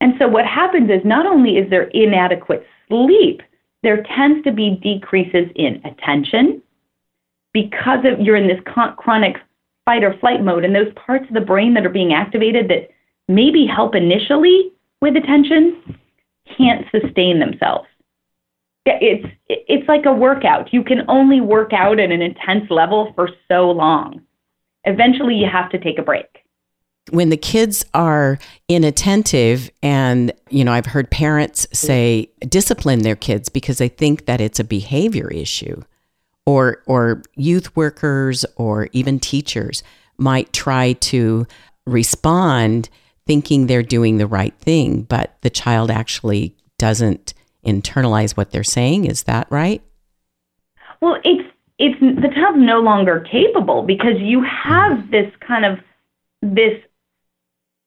And 0.00 0.14
so 0.18 0.26
what 0.28 0.44
happens 0.44 0.90
is 0.90 1.00
not 1.04 1.26
only 1.26 1.52
is 1.52 1.70
there 1.70 1.84
inadequate 1.94 2.66
sleep, 2.88 3.40
there 3.86 4.02
tends 4.16 4.42
to 4.42 4.50
be 4.50 4.80
decreases 4.82 5.48
in 5.54 5.80
attention 5.84 6.60
because 7.52 8.00
of 8.04 8.18
you're 8.18 8.34
in 8.34 8.48
this 8.48 8.60
chronic 8.96 9.36
fight 9.84 10.02
or 10.02 10.18
flight 10.18 10.42
mode 10.42 10.64
and 10.64 10.74
those 10.74 10.92
parts 10.94 11.24
of 11.28 11.34
the 11.34 11.40
brain 11.40 11.72
that 11.74 11.86
are 11.86 11.90
being 11.90 12.12
activated 12.12 12.68
that 12.68 12.90
maybe 13.28 13.64
help 13.64 13.94
initially 13.94 14.72
with 15.00 15.14
attention 15.14 15.96
can't 16.58 16.84
sustain 16.90 17.38
themselves 17.38 17.86
it's 18.86 19.26
it's 19.48 19.88
like 19.88 20.06
a 20.06 20.12
workout. 20.12 20.72
You 20.72 20.82
can 20.82 21.02
only 21.08 21.40
work 21.40 21.72
out 21.72 21.98
at 21.98 22.10
an 22.10 22.22
intense 22.22 22.70
level 22.70 23.12
for 23.14 23.28
so 23.48 23.70
long. 23.70 24.22
Eventually, 24.84 25.34
you 25.34 25.48
have 25.50 25.70
to 25.70 25.78
take 25.78 25.98
a 25.98 26.02
break. 26.02 26.45
When 27.10 27.30
the 27.30 27.36
kids 27.36 27.84
are 27.94 28.38
inattentive, 28.68 29.70
and 29.82 30.32
you 30.50 30.64
know, 30.64 30.72
I've 30.72 30.86
heard 30.86 31.10
parents 31.10 31.66
say 31.72 32.30
discipline 32.40 33.02
their 33.02 33.16
kids 33.16 33.48
because 33.48 33.78
they 33.78 33.88
think 33.88 34.26
that 34.26 34.40
it's 34.40 34.58
a 34.58 34.64
behavior 34.64 35.28
issue, 35.30 35.82
or 36.46 36.82
or 36.86 37.22
youth 37.36 37.74
workers 37.76 38.44
or 38.56 38.88
even 38.92 39.20
teachers 39.20 39.82
might 40.18 40.52
try 40.52 40.94
to 40.94 41.46
respond 41.86 42.88
thinking 43.26 43.66
they're 43.66 43.82
doing 43.82 44.18
the 44.18 44.26
right 44.26 44.54
thing, 44.58 45.02
but 45.02 45.36
the 45.42 45.50
child 45.50 45.90
actually 45.90 46.56
doesn't 46.78 47.34
internalize 47.66 48.36
what 48.36 48.52
they're 48.52 48.64
saying. 48.64 49.04
Is 49.04 49.24
that 49.24 49.46
right? 49.50 49.82
Well, 51.00 51.16
it's 51.24 51.48
it's 51.78 52.00
the 52.00 52.30
child's 52.34 52.58
no 52.58 52.80
longer 52.80 53.20
capable 53.20 53.82
because 53.82 54.18
you 54.18 54.42
have 54.42 55.10
this 55.10 55.30
kind 55.46 55.64
of 55.64 55.78
this 56.42 56.80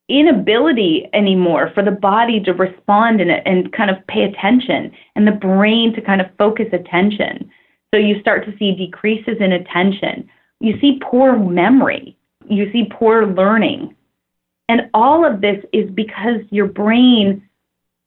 inability 0.10 1.08
anymore 1.14 1.72
for 1.74 1.84
the 1.84 1.92
body 1.92 2.40
to 2.42 2.54
respond 2.54 3.22
and, 3.22 3.32
and 3.32 3.72
kind 3.74 3.90
of 3.90 4.06
pay 4.08 4.24
attention 4.24 4.92
and 5.16 5.28
the 5.28 5.32
brain 5.32 5.94
to 5.94 6.02
kind 6.02 6.20
of 6.20 6.28
focus 6.38 6.68
attention. 6.74 7.50
So 7.94 8.00
you 8.00 8.20
start 8.20 8.46
to 8.46 8.58
see 8.58 8.76
decreases 8.76 9.38
in 9.40 9.52
attention. 9.52 10.30
You 10.60 10.80
see 10.80 11.00
poor 11.02 11.38
memory. 11.38 12.18
You 12.48 12.72
see 12.72 12.90
poor 12.92 13.26
learning. 13.26 13.96
And 14.68 14.90
all 14.94 15.26
of 15.26 15.42
this 15.42 15.64
is 15.74 15.90
because 15.92 16.42
your 16.52 16.68
brain 16.68 17.48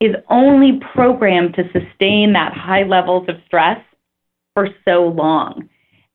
is 0.01 0.15
only 0.29 0.81
programmed 0.95 1.55
to 1.55 1.65
sustain 1.73 2.33
that 2.33 2.53
high 2.53 2.83
levels 2.83 3.29
of 3.29 3.37
stress 3.47 3.81
for 4.55 4.69
so 4.85 5.09
long. 5.09 5.69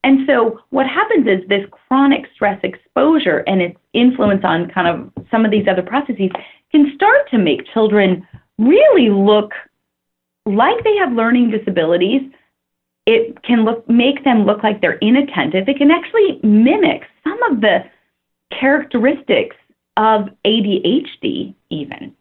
And 0.03 0.27
so 0.27 0.59
what 0.69 0.87
happens 0.87 1.27
is 1.27 1.47
this 1.49 1.65
chronic 1.71 2.27
stress 2.33 2.59
exposure 2.63 3.39
and 3.47 3.61
its 3.61 3.77
influence 3.97 4.41
on 4.43 4.69
kind 4.69 4.87
of 4.87 5.25
some 5.31 5.45
of 5.45 5.51
these 5.51 5.67
other 5.67 5.81
processes 5.81 6.31
can 6.71 6.91
start 6.95 7.29
to 7.31 7.37
make 7.37 7.61
children 7.73 8.27
really 8.57 9.09
look 9.09 9.51
like 10.45 10.83
they 10.83 10.95
have 10.97 11.11
learning 11.13 11.51
disabilities. 11.51 12.21
It 13.05 13.41
can 13.43 13.63
look 13.63 13.87
make 13.89 14.23
them 14.23 14.45
look 14.45 14.63
like 14.63 14.81
they're 14.81 14.99
inattentive. 14.99 15.67
It 15.67 15.77
can 15.77 15.91
actually 15.91 16.39
mimic 16.43 17.03
some 17.23 17.41
of 17.43 17.61
the 17.61 17.79
characteristics 18.51 19.55
of 19.97 20.29
ADHD 20.45 21.53
even. 21.69 22.15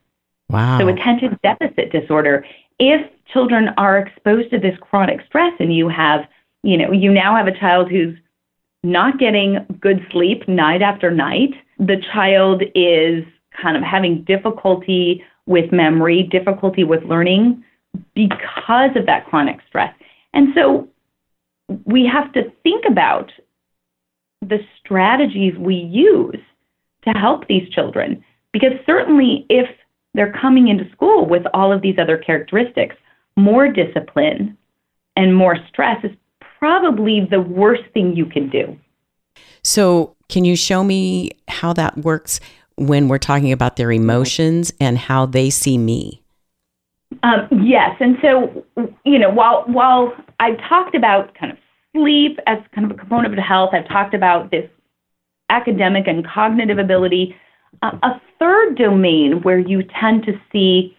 Wow. 0.49 0.79
So 0.79 0.89
attention 0.89 1.39
deficit 1.43 1.93
disorder. 1.93 2.45
If 2.79 3.11
children 3.33 3.71
are 3.77 3.99
exposed 3.99 4.51
to 4.51 4.59
this 4.59 4.77
chronic 4.81 5.21
stress 5.27 5.53
and 5.59 5.75
you 5.75 5.89
have, 5.89 6.21
you 6.63 6.77
know, 6.77 6.93
you 6.93 7.13
now 7.13 7.35
have 7.37 7.47
a 7.47 7.59
child 7.59 7.91
who's 7.91 8.17
not 8.83 9.19
getting 9.19 9.67
good 9.81 10.07
sleep 10.13 10.47
night 10.47 10.83
after 10.83 11.11
night, 11.11 11.51
the 11.79 12.03
child 12.13 12.63
is 12.75 13.25
kind 13.61 13.77
of 13.77 13.83
having 13.83 14.23
difficulty 14.25 15.25
with 15.47 15.73
memory, 15.73 16.23
difficulty 16.23 16.85
with 16.85 17.03
learning 17.05 17.63
because 18.15 18.91
of 18.97 19.07
that 19.07 19.27
chronic 19.27 19.59
stress. 19.69 19.95
And 20.35 20.49
so 20.55 20.89
we 21.85 22.07
have 22.07 22.33
to 22.33 22.51
think 22.63 22.85
about 22.89 23.31
the 24.43 24.59
strategies 24.79 25.55
we 25.59 25.75
use 25.75 26.41
to 27.05 27.11
help 27.11 27.47
these 27.47 27.69
children. 27.71 28.25
Because 28.53 28.73
certainly, 28.87 29.47
if 29.49 29.69
they're 30.17 30.33
coming 30.33 30.69
into 30.69 30.91
school 30.93 31.27
with 31.27 31.43
all 31.53 31.71
of 31.71 31.83
these 31.83 31.97
other 31.99 32.17
characteristics. 32.17 32.97
More 33.37 33.69
discipline 33.69 34.57
and 35.15 35.37
more 35.37 35.59
stress 35.69 36.03
is 36.03 36.11
probably 36.59 37.29
the 37.31 37.41
worst 37.41 37.83
thing 37.93 38.17
you 38.17 38.25
can 38.25 38.49
do. 38.49 38.77
So, 39.63 40.16
can 40.29 40.45
you 40.45 40.57
show 40.57 40.83
me 40.83 41.31
how 41.49 41.73
that 41.73 41.99
works 41.99 42.41
when 42.77 43.09
we're 43.09 43.19
talking 43.19 43.53
about 43.53 43.77
their 43.77 43.91
emotions 43.93 44.73
and 44.81 44.99
how 44.99 45.27
they 45.27 45.51
see 45.51 45.79
me? 45.79 46.23
Um, 47.23 47.49
yes, 47.63 47.97
and 48.01 48.17
so 48.21 48.65
you 49.05 49.19
know, 49.19 49.31
while 49.31 49.65
while 49.67 50.13
I've 50.41 50.59
talked 50.69 50.95
about 50.95 51.35
kind 51.35 51.53
of 51.53 51.59
sleep 51.95 52.39
as 52.47 52.59
kind 52.75 52.91
of 52.91 52.97
a 52.97 53.01
component 53.01 53.33
of 53.33 53.43
health, 53.43 53.71
I've 53.73 53.89
talked 53.89 54.15
about 54.15 54.51
this 54.51 54.69
academic 55.49 56.07
and 56.07 56.27
cognitive 56.27 56.79
ability. 56.79 57.35
Uh, 57.83 57.93
a 58.03 58.21
third 58.39 58.77
domain 58.77 59.41
where 59.43 59.59
you 59.59 59.83
tend 60.01 60.25
to 60.25 60.33
see 60.53 60.97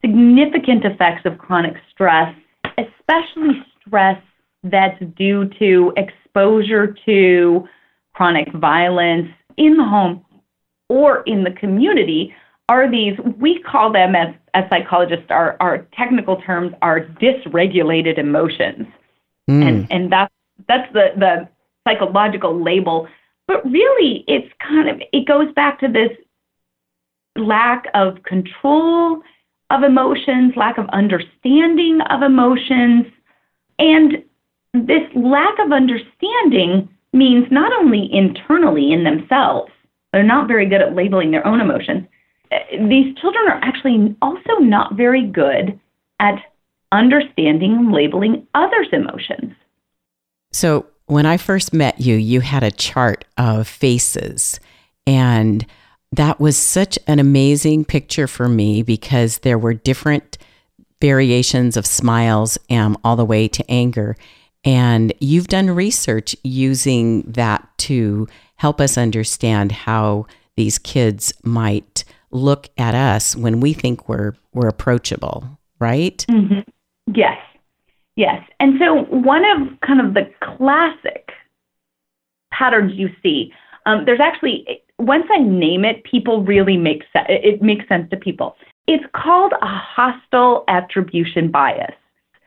significant 0.00 0.84
effects 0.84 1.22
of 1.24 1.38
chronic 1.38 1.74
stress, 1.90 2.34
especially 2.78 3.64
stress 3.86 4.20
that's 4.64 5.00
due 5.16 5.48
to 5.58 5.92
exposure 5.96 6.94
to 7.06 7.66
chronic 8.14 8.52
violence 8.52 9.28
in 9.56 9.76
the 9.76 9.84
home 9.84 10.24
or 10.88 11.22
in 11.22 11.44
the 11.44 11.50
community, 11.50 12.34
are 12.68 12.90
these, 12.90 13.14
we 13.38 13.60
call 13.60 13.92
them 13.92 14.14
as, 14.14 14.34
as 14.54 14.64
psychologists, 14.70 15.26
our, 15.28 15.56
our 15.60 15.86
technical 15.96 16.40
terms 16.42 16.72
are 16.80 17.00
dysregulated 17.00 18.18
emotions. 18.18 18.86
Mm. 19.50 19.68
And, 19.68 19.92
and 19.92 20.12
that's, 20.12 20.32
that's 20.66 20.90
the, 20.92 21.08
the 21.16 21.48
psychological 21.86 22.62
label. 22.62 23.06
But 23.46 23.64
really, 23.70 24.24
it's 24.26 24.50
kind 24.66 24.88
of, 24.88 25.02
it 25.12 25.26
goes 25.26 25.52
back 25.54 25.80
to 25.80 25.88
this 25.88 26.10
lack 27.36 27.84
of 27.92 28.22
control 28.22 29.20
of 29.70 29.82
emotions, 29.82 30.54
lack 30.56 30.78
of 30.78 30.88
understanding 30.90 32.00
of 32.08 32.22
emotions. 32.22 33.06
And 33.78 34.24
this 34.72 35.02
lack 35.14 35.58
of 35.58 35.72
understanding 35.72 36.88
means 37.14 37.46
not 37.50 37.72
only 37.72 38.08
internally 38.12 38.92
in 38.92 39.04
themselves, 39.04 39.70
they're 40.12 40.22
not 40.22 40.48
very 40.48 40.68
good 40.68 40.82
at 40.82 40.94
labeling 40.94 41.30
their 41.30 41.46
own 41.46 41.60
emotions. 41.60 42.06
Uh, 42.52 42.58
these 42.88 43.16
children 43.16 43.44
are 43.48 43.60
actually 43.62 44.14
also 44.20 44.54
not 44.60 44.94
very 44.94 45.26
good 45.26 45.78
at 46.20 46.38
understanding 46.92 47.72
and 47.72 47.92
labeling 47.92 48.46
others' 48.54 48.88
emotions. 48.92 49.54
So, 50.52 50.86
when 51.06 51.26
I 51.26 51.36
first 51.36 51.74
met 51.74 52.00
you, 52.00 52.16
you 52.16 52.40
had 52.40 52.62
a 52.62 52.70
chart 52.70 53.24
of 53.36 53.68
faces. 53.68 54.58
And 55.06 55.66
that 56.12 56.40
was 56.40 56.56
such 56.56 56.98
an 57.06 57.18
amazing 57.18 57.84
picture 57.84 58.26
for 58.26 58.48
me 58.48 58.82
because 58.82 59.38
there 59.38 59.58
were 59.58 59.74
different 59.74 60.38
variations 61.00 61.76
of 61.76 61.84
smiles 61.84 62.56
um, 62.70 62.96
all 63.04 63.16
the 63.16 63.24
way 63.24 63.48
to 63.48 63.70
anger. 63.70 64.16
And 64.64 65.12
you've 65.20 65.48
done 65.48 65.70
research 65.70 66.34
using 66.42 67.22
that 67.22 67.66
to 67.78 68.26
help 68.56 68.80
us 68.80 68.96
understand 68.96 69.72
how 69.72 70.26
these 70.56 70.78
kids 70.78 71.32
might 71.42 72.04
look 72.30 72.68
at 72.78 72.94
us 72.94 73.36
when 73.36 73.60
we 73.60 73.72
think 73.72 74.08
we're 74.08 74.32
we're 74.52 74.68
approachable, 74.68 75.58
right? 75.78 76.24
Mm-hmm. 76.30 76.60
Yes, 77.14 77.38
yes. 78.16 78.42
And 78.60 78.78
so 78.78 79.04
one 79.04 79.44
of 79.44 79.80
kind 79.80 80.00
of 80.00 80.14
the 80.14 80.30
classic 80.42 81.30
patterns 82.52 82.92
you 82.94 83.08
see, 83.22 83.52
um, 83.86 84.04
there's 84.04 84.20
actually 84.20 84.82
once 84.98 85.26
I 85.32 85.38
name 85.38 85.84
it, 85.84 86.04
people 86.04 86.44
really 86.44 86.76
make 86.76 87.02
sense. 87.12 87.26
It 87.28 87.62
makes 87.62 87.86
sense 87.88 88.08
to 88.10 88.16
people. 88.16 88.56
It's 88.86 89.04
called 89.14 89.52
a 89.60 89.66
hostile 89.66 90.64
attribution 90.68 91.50
bias. 91.50 91.94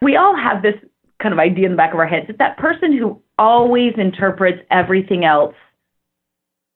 We 0.02 0.16
all 0.16 0.36
have 0.36 0.62
this 0.62 0.76
kind 1.22 1.34
of 1.34 1.40
idea 1.40 1.66
in 1.66 1.72
the 1.72 1.78
back 1.78 1.94
of 1.94 2.00
our 2.00 2.08
heads. 2.08 2.26
It's 2.30 2.38
that 2.38 2.58
person 2.58 2.96
who 2.98 3.22
always 3.38 3.94
interprets 3.98 4.60
everything 4.72 5.26
else 5.26 5.56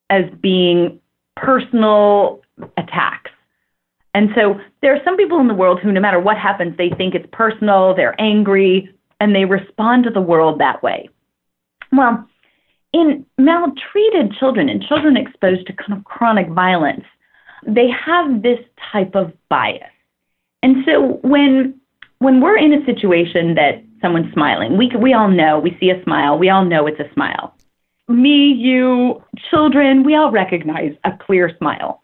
as 0.09 0.25
being 0.41 0.99
personal 1.35 2.41
attacks. 2.77 3.31
And 4.13 4.29
so 4.35 4.59
there 4.81 4.93
are 4.93 5.03
some 5.05 5.15
people 5.15 5.39
in 5.39 5.47
the 5.47 5.53
world 5.53 5.79
who, 5.81 5.91
no 5.91 6.01
matter 6.01 6.19
what 6.19 6.37
happens, 6.37 6.75
they 6.77 6.89
think 6.89 7.15
it's 7.15 7.27
personal, 7.31 7.95
they're 7.95 8.19
angry, 8.19 8.89
and 9.19 9.33
they 9.33 9.45
respond 9.45 10.03
to 10.03 10.09
the 10.09 10.21
world 10.21 10.59
that 10.59 10.83
way. 10.83 11.09
Well, 11.91 12.27
in 12.93 13.25
maltreated 13.37 14.33
children 14.37 14.67
and 14.67 14.83
children 14.83 15.15
exposed 15.15 15.65
to 15.67 15.73
kind 15.73 15.97
of 15.97 16.03
chronic 16.03 16.49
violence, 16.49 17.05
they 17.65 17.87
have 18.05 18.41
this 18.41 18.59
type 18.91 19.15
of 19.15 19.31
bias. 19.49 19.83
And 20.63 20.83
so 20.85 21.19
when 21.23 21.79
when 22.19 22.39
we're 22.39 22.57
in 22.57 22.73
a 22.73 22.85
situation 22.85 23.55
that 23.55 23.83
someone's 24.01 24.31
smiling, 24.33 24.77
we 24.77 24.91
we 24.99 25.13
all 25.13 25.29
know, 25.29 25.59
we 25.59 25.77
see 25.79 25.89
a 25.89 26.03
smile, 26.03 26.37
we 26.37 26.49
all 26.49 26.65
know 26.65 26.87
it's 26.87 26.99
a 26.99 27.11
smile. 27.13 27.55
Me, 28.07 28.51
you, 28.51 29.23
children, 29.49 30.03
we 30.03 30.15
all 30.15 30.31
recognize 30.31 30.93
a 31.05 31.11
clear 31.25 31.55
smile. 31.57 32.03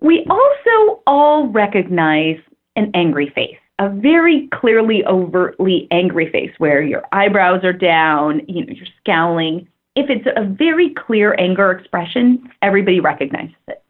We 0.00 0.24
also 0.30 1.02
all 1.06 1.48
recognize 1.48 2.38
an 2.76 2.92
angry 2.94 3.32
face 3.34 3.58
a 3.78 3.88
very 3.88 4.48
clearly, 4.48 5.04
overtly 5.06 5.86
angry 5.90 6.30
face 6.30 6.50
where 6.58 6.82
your 6.82 7.02
eyebrows 7.12 7.62
are 7.64 7.72
down, 7.72 8.42
you 8.48 8.66
know, 8.66 8.72
you're 8.72 8.86
scowling. 9.00 9.68
If 9.94 10.10
it's 10.10 10.26
a 10.36 10.44
very 10.44 10.94
clear 10.94 11.36
anger 11.38 11.70
expression, 11.70 12.50
everybody 12.60 13.00
recognizes 13.00 13.54
it. 13.68 13.82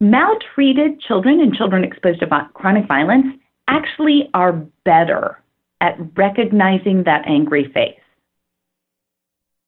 Maltreated 0.00 1.00
children 1.00 1.40
and 1.40 1.54
children 1.54 1.84
exposed 1.84 2.20
to 2.20 2.48
chronic 2.54 2.86
violence 2.86 3.36
actually 3.70 4.28
are 4.34 4.52
better 4.84 5.42
at 5.80 5.96
recognizing 6.16 7.04
that 7.04 7.26
angry 7.26 7.70
face. 7.72 7.94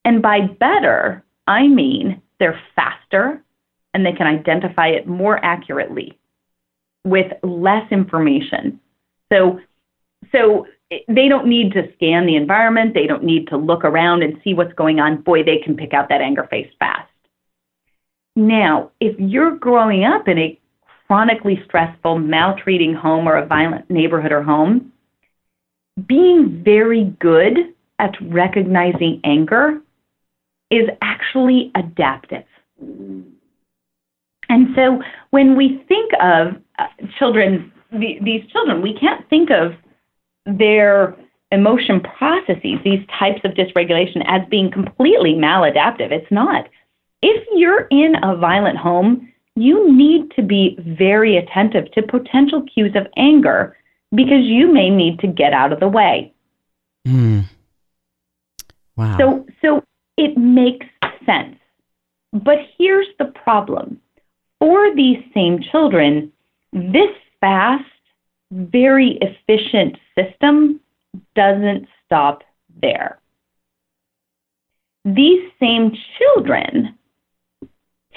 And 0.04 0.20
by 0.20 0.40
better, 0.40 1.24
I 1.46 1.68
mean 1.68 2.20
they're 2.38 2.60
faster 2.76 3.42
and 3.94 4.04
they 4.04 4.12
can 4.12 4.26
identify 4.26 4.88
it 4.88 5.06
more 5.06 5.42
accurately 5.44 6.18
with 7.04 7.32
less 7.42 7.90
information 7.90 8.80
so, 9.32 9.60
so 10.30 10.66
they 11.08 11.28
don't 11.28 11.46
need 11.46 11.72
to 11.72 11.90
scan 11.94 12.26
the 12.26 12.36
environment. 12.36 12.92
They 12.94 13.06
don't 13.06 13.24
need 13.24 13.48
to 13.48 13.56
look 13.56 13.84
around 13.84 14.22
and 14.22 14.38
see 14.44 14.52
what's 14.52 14.74
going 14.74 15.00
on. 15.00 15.22
Boy, 15.22 15.42
they 15.42 15.58
can 15.58 15.74
pick 15.74 15.94
out 15.94 16.10
that 16.10 16.20
anger 16.20 16.46
face 16.50 16.70
fast. 16.78 17.08
Now, 18.36 18.90
if 19.00 19.18
you're 19.18 19.56
growing 19.56 20.04
up 20.04 20.28
in 20.28 20.38
a 20.38 20.58
chronically 21.12 21.60
stressful, 21.66 22.18
maltreating 22.18 22.94
home 22.94 23.28
or 23.28 23.36
a 23.36 23.44
violent 23.44 23.90
neighborhood 23.90 24.32
or 24.32 24.42
home, 24.42 24.90
being 26.08 26.62
very 26.64 27.14
good 27.20 27.74
at 27.98 28.14
recognizing 28.22 29.20
anger 29.22 29.78
is 30.70 30.88
actually 31.02 31.70
adaptive. 31.74 32.44
And 34.48 34.68
so 34.74 35.02
when 35.32 35.54
we 35.54 35.84
think 35.86 36.12
of 36.18 36.54
uh, 36.78 36.86
children 37.18 37.70
these 37.90 38.46
children, 38.50 38.80
we 38.80 38.96
can't 38.98 39.28
think 39.28 39.50
of 39.50 39.72
their 40.46 41.14
emotion 41.50 42.00
processes, 42.00 42.78
these 42.84 43.06
types 43.18 43.42
of 43.44 43.50
dysregulation, 43.50 44.22
as 44.26 44.40
being 44.48 44.70
completely 44.70 45.34
maladaptive. 45.34 46.10
It's 46.10 46.32
not. 46.32 46.70
If 47.20 47.46
you're 47.54 47.86
in 47.90 48.14
a 48.22 48.34
violent 48.34 48.78
home, 48.78 49.31
you 49.56 49.92
need 49.92 50.30
to 50.32 50.42
be 50.42 50.76
very 50.80 51.36
attentive 51.36 51.90
to 51.92 52.02
potential 52.02 52.62
cues 52.62 52.94
of 52.96 53.06
anger 53.16 53.76
because 54.14 54.44
you 54.44 54.72
may 54.72 54.90
need 54.90 55.18
to 55.20 55.26
get 55.26 55.52
out 55.52 55.72
of 55.72 55.80
the 55.80 55.88
way. 55.88 56.32
Mm. 57.06 57.44
Wow. 58.96 59.16
So, 59.18 59.46
so 59.60 59.84
it 60.16 60.36
makes 60.36 60.86
sense. 61.26 61.56
But 62.32 62.58
here's 62.78 63.08
the 63.18 63.26
problem 63.26 64.00
for 64.62 64.94
these 64.94 65.18
same 65.34 65.60
children, 65.60 66.30
this 66.72 67.10
fast, 67.40 67.84
very 68.52 69.18
efficient 69.20 69.96
system 70.16 70.78
doesn't 71.34 71.88
stop 72.06 72.44
there. 72.80 73.18
These 75.04 75.50
same 75.58 75.96
children 76.16 76.96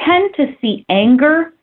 tend 0.04 0.34
to 0.36 0.56
see 0.62 0.86
anger 0.90 1.54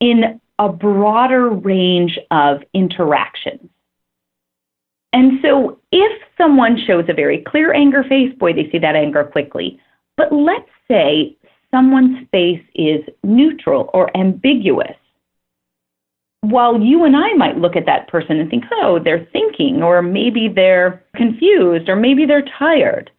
in 0.00 0.40
a 0.58 0.68
broader 0.68 1.48
range 1.50 2.18
of 2.30 2.62
interactions. 2.74 3.68
And 5.12 5.40
so, 5.42 5.80
if 5.90 6.22
someone 6.38 6.78
shows 6.86 7.06
a 7.08 7.14
very 7.14 7.42
clear 7.46 7.74
anger 7.74 8.04
face, 8.04 8.32
boy, 8.38 8.52
they 8.52 8.70
see 8.70 8.78
that 8.78 8.94
anger 8.94 9.24
quickly. 9.24 9.80
But 10.16 10.32
let's 10.32 10.68
say 10.88 11.36
someone's 11.70 12.28
face 12.30 12.62
is 12.74 13.00
neutral 13.24 13.90
or 13.92 14.16
ambiguous 14.16 14.96
while 16.42 16.80
you 16.80 17.04
and 17.04 17.16
I 17.16 17.34
might 17.34 17.58
look 17.58 17.76
at 17.76 17.86
that 17.86 18.08
person 18.08 18.40
and 18.40 18.48
think, 18.48 18.64
oh, 18.72 18.98
they're 19.02 19.26
thinking, 19.32 19.82
or 19.82 20.02
maybe 20.02 20.48
they're 20.48 21.04
confused, 21.14 21.88
or 21.88 21.96
maybe 21.96 22.24
they're 22.26 22.48
tired, 22.58 23.10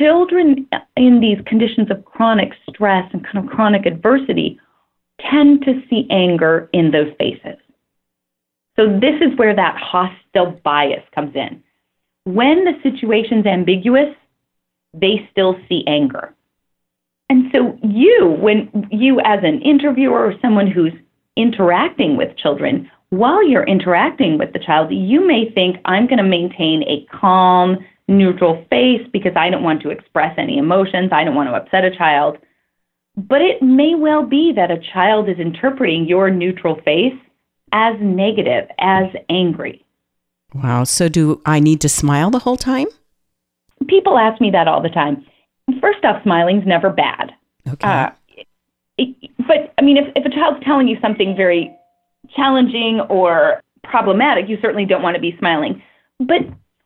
children 0.00 0.66
in 0.96 1.20
these 1.20 1.38
conditions 1.46 1.90
of 1.90 2.04
chronic 2.04 2.52
stress 2.68 3.08
and 3.12 3.24
kind 3.24 3.44
of 3.44 3.50
chronic 3.50 3.86
adversity 3.86 4.58
tend 5.30 5.62
to 5.64 5.80
see 5.88 6.06
anger 6.10 6.68
in 6.72 6.90
those 6.90 7.12
faces. 7.18 7.58
So, 8.76 8.86
this 8.86 9.20
is 9.20 9.36
where 9.36 9.54
that 9.54 9.76
hostile 9.76 10.58
bias 10.64 11.02
comes 11.14 11.34
in. 11.34 11.62
When 12.24 12.64
the 12.64 12.72
situation's 12.82 13.46
ambiguous, 13.46 14.14
they 14.94 15.28
still 15.30 15.56
see 15.68 15.84
anger. 15.86 16.34
And 17.28 17.50
so, 17.52 17.78
you, 17.82 18.36
when 18.40 18.88
you 18.90 19.20
as 19.20 19.40
an 19.42 19.60
interviewer 19.62 20.26
or 20.26 20.34
someone 20.40 20.66
who's 20.70 20.94
interacting 21.36 22.16
with 22.16 22.36
children, 22.36 22.90
while 23.10 23.46
you're 23.46 23.66
interacting 23.66 24.38
with 24.38 24.52
the 24.52 24.60
child, 24.60 24.90
you 24.92 25.26
may 25.26 25.50
think, 25.52 25.76
I'm 25.84 26.06
going 26.06 26.18
to 26.18 26.24
maintain 26.24 26.84
a 26.84 27.06
calm, 27.14 27.78
neutral 28.10 28.64
face 28.68 29.06
because 29.12 29.32
I 29.36 29.48
don't 29.48 29.62
want 29.62 29.80
to 29.82 29.90
express 29.90 30.34
any 30.36 30.58
emotions. 30.58 31.10
I 31.12 31.24
don't 31.24 31.34
want 31.34 31.48
to 31.48 31.54
upset 31.54 31.84
a 31.84 31.96
child. 31.96 32.36
But 33.16 33.40
it 33.40 33.62
may 33.62 33.94
well 33.94 34.24
be 34.24 34.52
that 34.54 34.70
a 34.70 34.78
child 34.92 35.28
is 35.28 35.38
interpreting 35.38 36.06
your 36.06 36.30
neutral 36.30 36.80
face 36.84 37.14
as 37.72 37.94
negative, 38.00 38.68
as 38.78 39.04
angry. 39.28 39.84
Wow. 40.54 40.84
So, 40.84 41.08
do 41.08 41.40
I 41.46 41.60
need 41.60 41.80
to 41.82 41.88
smile 41.88 42.30
the 42.30 42.40
whole 42.40 42.56
time? 42.56 42.88
People 43.86 44.18
ask 44.18 44.40
me 44.40 44.50
that 44.50 44.68
all 44.68 44.82
the 44.82 44.88
time. 44.88 45.24
First 45.80 46.04
off, 46.04 46.22
smiling's 46.22 46.66
never 46.66 46.90
bad. 46.90 47.32
Okay. 47.68 47.86
Uh, 47.86 48.10
but 49.38 49.72
I 49.78 49.82
mean, 49.82 49.96
if, 49.96 50.12
if 50.16 50.24
a 50.26 50.30
child's 50.30 50.64
telling 50.64 50.88
you 50.88 50.96
something 51.00 51.34
very 51.36 51.74
challenging 52.34 53.00
or 53.08 53.62
problematic, 53.84 54.48
you 54.48 54.58
certainly 54.60 54.84
don't 54.84 55.02
want 55.02 55.14
to 55.14 55.20
be 55.20 55.36
smiling. 55.38 55.82
But 56.18 56.40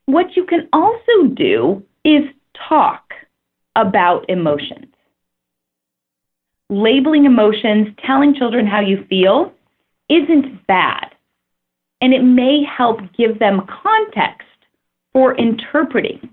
what 0.06 0.36
you 0.36 0.44
can 0.44 0.68
also 0.72 1.28
do 1.34 1.82
is 2.04 2.24
talk 2.68 3.12
about 3.76 4.28
emotions. 4.28 4.92
Labeling 6.70 7.24
emotions, 7.24 7.88
telling 8.06 8.34
children 8.34 8.66
how 8.66 8.80
you 8.80 9.04
feel 9.08 9.52
isn't 10.08 10.66
bad. 10.66 11.14
And 12.00 12.12
it 12.12 12.22
may 12.22 12.62
help 12.64 13.00
give 13.16 13.38
them 13.38 13.66
context 13.82 14.48
for 15.12 15.34
interpreting 15.36 16.28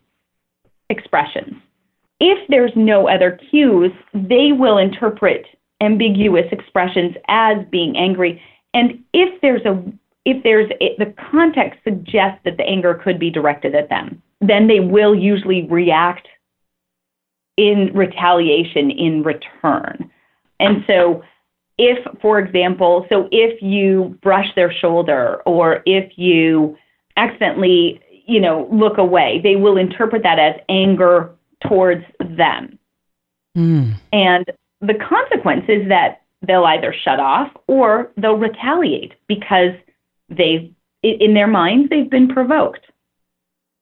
expressions. 0.89 1.55
If 2.19 2.47
there's 2.49 2.71
no 2.75 3.07
other 3.07 3.39
cues, 3.49 3.91
they 4.13 4.51
will 4.51 4.77
interpret 4.77 5.45
ambiguous 5.81 6.45
expressions 6.51 7.15
as 7.27 7.57
being 7.71 7.97
angry. 7.97 8.41
And 8.73 9.03
if 9.13 9.41
there's 9.41 9.65
a 9.65 9.81
if 10.25 10.43
there's 10.43 10.69
a, 10.81 10.95
the 10.97 11.13
context 11.31 11.79
suggests 11.83 12.39
that 12.45 12.57
the 12.57 12.63
anger 12.63 12.99
could 13.03 13.19
be 13.19 13.29
directed 13.29 13.75
at 13.75 13.89
them, 13.89 14.21
then 14.39 14.67
they 14.67 14.79
will 14.79 15.15
usually 15.15 15.67
react 15.67 16.27
in 17.57 17.91
retaliation 17.93 18.91
in 18.91 19.23
return. 19.23 20.09
And 20.59 20.83
so 20.87 21.23
if 21.77 21.97
for 22.21 22.39
example, 22.39 23.05
so 23.09 23.27
if 23.31 23.61
you 23.61 24.17
brush 24.21 24.47
their 24.55 24.71
shoulder 24.71 25.41
or 25.45 25.81
if 25.85 26.11
you 26.17 26.77
accidentally, 27.17 27.99
you 28.27 28.39
know, 28.39 28.67
look 28.71 28.97
away, 28.97 29.41
they 29.43 29.55
will 29.55 29.77
interpret 29.77 30.23
that 30.23 30.39
as 30.39 30.55
anger 30.69 31.31
towards 31.67 32.05
them. 32.19 32.77
Mm. 33.57 33.95
And 34.13 34.45
the 34.79 34.93
consequence 34.93 35.65
is 35.67 35.87
that 35.89 36.21
they'll 36.45 36.65
either 36.65 36.93
shut 37.03 37.19
off 37.19 37.51
or 37.67 38.11
they'll 38.17 38.37
retaliate 38.37 39.13
because 39.27 39.71
they 40.35 40.73
in 41.03 41.33
their 41.33 41.47
minds 41.47 41.89
they've 41.89 42.09
been 42.09 42.27
provoked. 42.27 42.85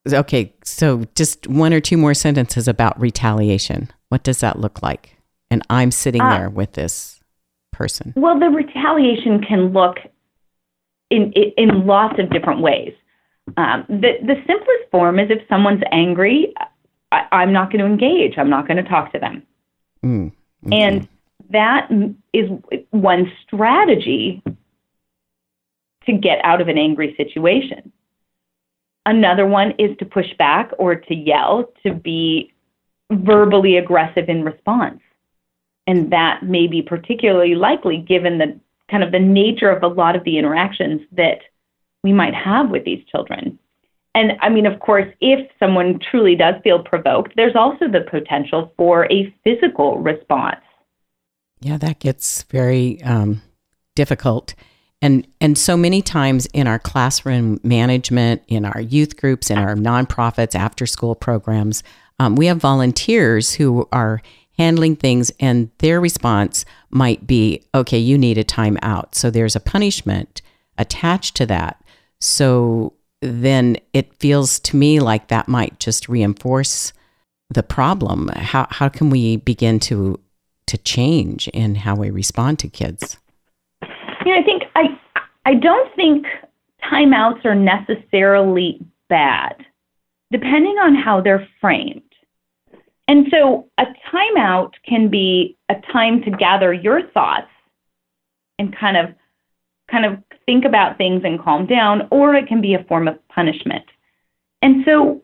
Okay, 0.07 0.53
so 0.63 1.05
just 1.15 1.47
one 1.47 1.73
or 1.73 1.79
two 1.79 1.97
more 1.97 2.13
sentences 2.13 2.67
about 2.67 2.99
retaliation. 2.99 3.89
What 4.09 4.23
does 4.23 4.39
that 4.39 4.59
look 4.59 4.81
like? 4.81 5.17
And 5.51 5.61
I'm 5.69 5.91
sitting 5.91 6.21
uh, 6.21 6.29
there 6.29 6.49
with 6.49 6.73
this 6.73 7.19
person. 7.71 8.13
Well, 8.15 8.39
the 8.39 8.47
retaliation 8.47 9.41
can 9.41 9.73
look 9.73 9.97
in 11.09 11.33
in, 11.33 11.51
in 11.57 11.85
lots 11.85 12.19
of 12.19 12.29
different 12.29 12.61
ways. 12.61 12.93
Um, 13.57 13.85
the 13.87 14.13
the 14.21 14.35
simplest 14.47 14.91
form 14.91 15.19
is 15.19 15.29
if 15.29 15.47
someone's 15.49 15.83
angry, 15.91 16.53
I, 17.11 17.43
am 17.43 17.53
not 17.53 17.71
going 17.71 17.79
to 17.79 17.85
engage. 17.85 18.37
I'm 18.37 18.49
not 18.49 18.67
going 18.67 18.77
to 18.83 18.89
talk 18.89 19.11
to 19.13 19.19
them. 19.19 19.43
Mm, 20.05 20.31
okay. 20.65 20.81
And 20.81 21.07
that 21.51 21.89
is 22.33 22.49
one 22.91 23.31
strategy 23.45 24.41
to 26.09 26.17
get 26.17 26.39
out 26.43 26.61
of 26.61 26.67
an 26.67 26.77
angry 26.77 27.13
situation. 27.15 27.91
Another 29.05 29.45
one 29.45 29.73
is 29.79 29.95
to 29.97 30.05
push 30.05 30.27
back 30.37 30.71
or 30.77 30.95
to 30.95 31.15
yell, 31.15 31.71
to 31.83 31.93
be 31.93 32.53
verbally 33.11 33.77
aggressive 33.77 34.29
in 34.29 34.43
response. 34.43 34.99
And 35.87 36.11
that 36.11 36.43
may 36.43 36.67
be 36.67 36.81
particularly 36.81 37.55
likely 37.55 37.97
given 37.97 38.37
the 38.37 38.59
kind 38.91 39.03
of 39.03 39.11
the 39.11 39.19
nature 39.19 39.69
of 39.69 39.83
a 39.83 39.87
lot 39.87 40.15
of 40.15 40.23
the 40.23 40.37
interactions 40.37 41.01
that 41.13 41.39
we 42.03 42.13
might 42.13 42.35
have 42.35 42.69
with 42.69 42.85
these 42.85 43.03
children. 43.05 43.57
And 44.15 44.33
I 44.41 44.49
mean, 44.49 44.65
of 44.65 44.79
course, 44.79 45.07
if 45.21 45.49
someone 45.59 45.99
truly 46.11 46.35
does 46.35 46.55
feel 46.63 46.83
provoked, 46.83 47.33
there's 47.35 47.55
also 47.55 47.87
the 47.87 48.01
potential 48.09 48.73
for 48.77 49.11
a 49.11 49.33
physical 49.43 49.99
response. 49.99 50.61
Yeah, 51.61 51.77
that 51.77 51.99
gets 51.99 52.43
very 52.43 53.01
um, 53.03 53.41
difficult. 53.95 54.55
And, 55.01 55.25
and 55.39 55.57
so 55.57 55.77
many 55.77 56.01
times 56.01 56.45
in 56.47 56.67
our 56.67 56.79
classroom 56.79 57.59
management, 57.63 58.41
in 58.47 58.65
our 58.65 58.81
youth 58.81 59.15
groups, 59.17 59.49
in 59.49 59.57
our 59.57 59.75
nonprofits, 59.75 60.55
after 60.55 60.85
school 60.85 61.15
programs, 61.15 61.83
um, 62.19 62.35
we 62.35 62.47
have 62.47 62.57
volunteers 62.57 63.53
who 63.53 63.87
are 63.93 64.21
handling 64.57 64.97
things, 64.97 65.31
and 65.39 65.71
their 65.77 66.01
response 66.01 66.65
might 66.89 67.25
be, 67.25 67.63
okay, 67.73 67.97
you 67.97 68.17
need 68.17 68.37
a 68.37 68.43
timeout. 68.43 69.15
So 69.15 69.31
there's 69.31 69.55
a 69.55 69.61
punishment 69.61 70.41
attached 70.77 71.35
to 71.37 71.45
that. 71.45 71.81
So 72.19 72.93
then 73.21 73.77
it 73.93 74.13
feels 74.15 74.59
to 74.61 74.75
me 74.75 74.99
like 74.99 75.29
that 75.29 75.47
might 75.47 75.79
just 75.79 76.09
reinforce 76.09 76.91
the 77.49 77.63
problem. 77.63 78.27
How 78.29 78.67
how 78.69 78.89
can 78.89 79.09
we 79.09 79.37
begin 79.37 79.79
to 79.81 80.19
to 80.67 80.77
change 80.77 81.47
in 81.49 81.75
how 81.75 81.95
we 81.95 82.09
respond 82.11 82.59
to 82.59 82.67
kids? 82.67 83.17
Know, 83.81 84.35
I 84.35 84.43
think 84.43 84.58
I 84.75 84.99
I 85.45 85.55
don't 85.55 85.93
think 85.95 86.25
timeouts 86.91 87.45
are 87.45 87.55
necessarily 87.55 88.79
bad, 89.09 89.55
depending 90.31 90.77
on 90.77 90.95
how 90.95 91.21
they're 91.21 91.47
framed. 91.59 92.01
And 93.07 93.27
so 93.31 93.67
a 93.79 93.85
timeout 94.13 94.73
can 94.87 95.09
be 95.09 95.57
a 95.69 95.75
time 95.91 96.21
to 96.23 96.31
gather 96.31 96.71
your 96.71 97.07
thoughts 97.11 97.49
and 98.59 98.75
kind 98.77 98.97
of 98.97 99.15
kind 99.89 100.05
of 100.05 100.19
think 100.45 100.65
about 100.65 100.97
things 100.97 101.21
and 101.23 101.41
calm 101.41 101.65
down, 101.65 102.07
or 102.11 102.35
it 102.35 102.47
can 102.47 102.61
be 102.61 102.75
a 102.75 102.83
form 102.83 103.07
of 103.07 103.15
punishment. 103.29 103.85
And 104.61 104.85
so 104.85 105.23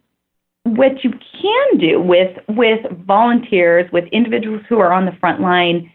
what 0.63 1.03
you 1.03 1.11
can 1.11 1.77
do 1.77 2.01
with 2.01 2.37
with 2.49 2.79
volunteers, 3.05 3.91
with 3.91 4.05
individuals 4.11 4.61
who 4.67 4.79
are 4.79 4.91
on 4.91 5.05
the 5.05 5.15
front 5.19 5.41
line, 5.41 5.91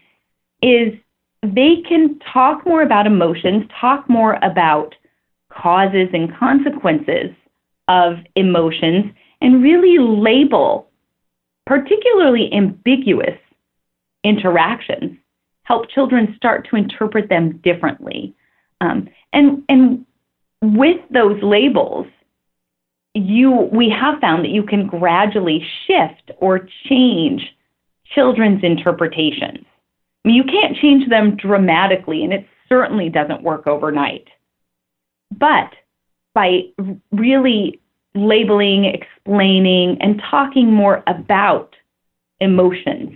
is 0.61 0.93
they 1.43 1.81
can 1.87 2.19
talk 2.33 2.65
more 2.65 2.83
about 2.83 3.07
emotions, 3.07 3.63
talk 3.79 4.07
more 4.09 4.37
about 4.43 4.95
causes 5.51 6.07
and 6.13 6.33
consequences 6.37 7.31
of 7.87 8.17
emotions, 8.35 9.11
and 9.41 9.63
really 9.63 9.97
label 9.97 10.87
particularly 11.65 12.49
ambiguous 12.53 13.37
interactions, 14.23 15.17
help 15.63 15.89
children 15.89 16.33
start 16.37 16.67
to 16.69 16.75
interpret 16.75 17.29
them 17.29 17.57
differently. 17.63 18.35
Um, 18.81 19.09
and 19.33 19.63
and 19.69 20.05
with 20.61 21.01
those 21.11 21.41
labels, 21.41 22.07
you 23.13 23.51
we 23.51 23.89
have 23.89 24.19
found 24.19 24.45
that 24.45 24.51
you 24.51 24.63
can 24.63 24.87
gradually 24.87 25.65
shift 25.87 26.31
or 26.37 26.67
change 26.87 27.41
children's 28.13 28.63
interpretations. 28.63 29.65
You 30.23 30.43
can't 30.43 30.77
change 30.77 31.09
them 31.09 31.35
dramatically, 31.35 32.23
and 32.23 32.31
it 32.31 32.45
certainly 32.69 33.09
doesn't 33.09 33.43
work 33.43 33.67
overnight. 33.67 34.27
But 35.31 35.73
by 36.33 36.61
really 37.11 37.79
labeling, 38.13 38.85
explaining, 38.85 39.97
and 40.01 40.21
talking 40.29 40.71
more 40.71 41.03
about 41.07 41.75
emotions 42.39 43.13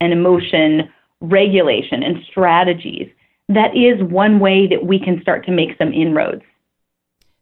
and 0.00 0.12
emotion 0.12 0.88
regulation 1.20 2.02
and 2.02 2.16
strategies, 2.28 3.08
that 3.48 3.76
is 3.76 4.02
one 4.10 4.40
way 4.40 4.66
that 4.66 4.84
we 4.84 4.98
can 4.98 5.20
start 5.22 5.44
to 5.46 5.52
make 5.52 5.76
some 5.78 5.92
inroads. 5.92 6.42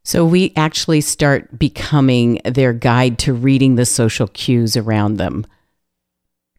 So 0.03 0.24
we 0.24 0.53
actually 0.55 1.00
start 1.00 1.59
becoming 1.59 2.40
their 2.44 2.72
guide 2.74 3.18
to 3.20 3.33
reading 3.33 3.77
the 3.77 3.87
social 3.87 4.29
cues 4.29 4.77
around 4.77 5.16
them. 5.16 5.46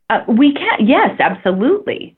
Uh, 0.09 0.21
we 0.27 0.53
can, 0.53 0.85
yes, 0.85 1.19
absolutely. 1.19 2.14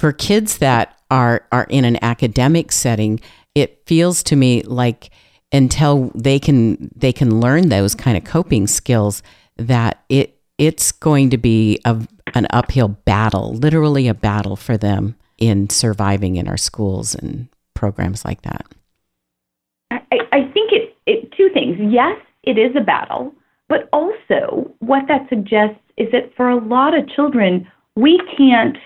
For 0.00 0.14
kids 0.14 0.56
that 0.58 0.98
are 1.10 1.46
are 1.52 1.66
in 1.68 1.84
an 1.84 2.02
academic 2.02 2.72
setting, 2.72 3.20
it 3.54 3.82
feels 3.84 4.22
to 4.22 4.34
me 4.34 4.62
like 4.62 5.10
until 5.52 6.10
they 6.14 6.38
can 6.38 6.90
they 6.96 7.12
can 7.12 7.38
learn 7.38 7.68
those 7.68 7.94
kind 7.94 8.16
of 8.16 8.24
coping 8.24 8.66
skills, 8.66 9.22
that 9.58 10.02
it 10.08 10.38
it's 10.56 10.90
going 10.90 11.28
to 11.28 11.36
be 11.36 11.80
a, 11.84 11.98
an 12.32 12.46
uphill 12.48 12.88
battle, 12.88 13.52
literally 13.52 14.08
a 14.08 14.14
battle 14.14 14.56
for 14.56 14.78
them 14.78 15.16
in 15.36 15.68
surviving 15.68 16.36
in 16.36 16.48
our 16.48 16.56
schools 16.56 17.14
and 17.14 17.48
programs 17.74 18.24
like 18.24 18.40
that? 18.40 18.64
I, 19.90 20.00
I 20.32 20.50
think 20.54 20.72
it, 20.72 20.96
it 21.04 21.30
two 21.32 21.50
things. 21.52 21.76
Yes, 21.78 22.18
it 22.44 22.56
is 22.56 22.74
a 22.74 22.80
battle, 22.80 23.34
but 23.68 23.86
also 23.92 24.74
what 24.78 25.02
that 25.08 25.28
suggests 25.28 25.78
is 25.98 26.10
that 26.12 26.34
for 26.38 26.48
a 26.48 26.56
lot 26.56 26.96
of 26.96 27.06
children, 27.10 27.70
we 27.96 28.18
can't 28.38 28.78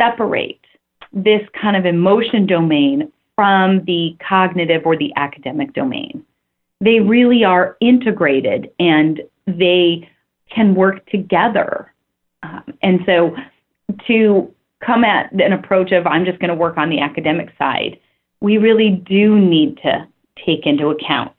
separate 0.00 0.60
this 1.12 1.42
kind 1.60 1.76
of 1.76 1.84
emotion 1.84 2.46
domain 2.46 3.12
from 3.34 3.84
the 3.84 4.16
cognitive 4.26 4.82
or 4.84 4.96
the 4.96 5.12
academic 5.16 5.72
domain. 5.72 6.24
They 6.80 7.00
really 7.00 7.44
are 7.44 7.76
integrated 7.80 8.70
and 8.78 9.20
they 9.46 10.08
can 10.54 10.74
work 10.74 11.04
together. 11.06 11.92
Um, 12.42 12.74
and 12.82 13.00
so 13.06 13.34
to 14.06 14.54
come 14.84 15.04
at 15.04 15.32
an 15.32 15.52
approach 15.52 15.92
of 15.92 16.06
I'm 16.06 16.24
just 16.24 16.38
going 16.38 16.48
to 16.48 16.54
work 16.54 16.78
on 16.78 16.90
the 16.90 17.00
academic 17.00 17.50
side, 17.58 17.98
we 18.40 18.56
really 18.56 18.90
do 18.90 19.38
need 19.38 19.78
to 19.82 20.06
take 20.44 20.64
into 20.64 20.88
account 20.88 21.32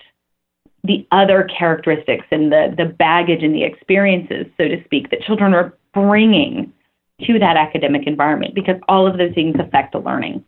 the 0.84 1.06
other 1.12 1.48
characteristics 1.58 2.26
and 2.32 2.52
the, 2.52 2.74
the 2.78 2.86
baggage 2.86 3.44
and 3.44 3.54
the 3.54 3.64
experiences, 3.64 4.46
so 4.58 4.68
to 4.68 4.84
speak, 4.86 5.10
that 5.12 5.22
children 5.22 5.54
are 5.54 5.74
bringing 5.94 6.72
to 7.28 7.40
that 7.40 7.58
academic 7.58 8.08
environment 8.08 8.56
because 8.56 8.78
all 8.88 9.08
of 9.08 9.18
those 9.18 9.34
things 9.34 9.56
affect 9.60 9.94
the 9.94 10.00
learning. 10.00 10.44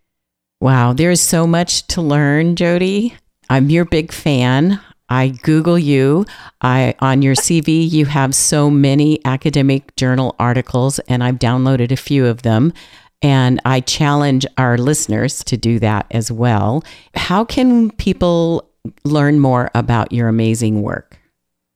Wow, 0.61 0.93
there 0.93 1.11
is 1.11 1.21
so 1.21 1.45
much 1.45 1.87
to 1.87 2.01
learn, 2.01 2.55
Jodi. 2.55 3.15
I'm 3.49 3.69
your 3.69 3.85
big 3.85 4.11
fan. 4.11 4.79
I 5.09 5.27
Google 5.43 5.77
you. 5.77 6.25
I 6.61 6.95
on 6.99 7.21
your 7.21 7.35
CV 7.35 7.89
you 7.89 8.05
have 8.05 8.33
so 8.33 8.69
many 8.69 9.19
academic 9.25 9.95
journal 9.95 10.35
articles, 10.39 10.99
and 10.99 11.23
I've 11.23 11.37
downloaded 11.37 11.91
a 11.91 11.97
few 11.97 12.25
of 12.25 12.43
them. 12.43 12.73
And 13.21 13.61
I 13.63 13.79
challenge 13.79 14.45
our 14.57 14.77
listeners 14.77 15.43
to 15.45 15.55
do 15.55 15.79
that 15.79 16.07
as 16.11 16.31
well. 16.31 16.83
How 17.15 17.45
can 17.45 17.91
people 17.91 18.69
learn 19.05 19.39
more 19.39 19.71
about 19.75 20.11
your 20.11 20.27
amazing 20.27 20.81
work? 20.81 21.19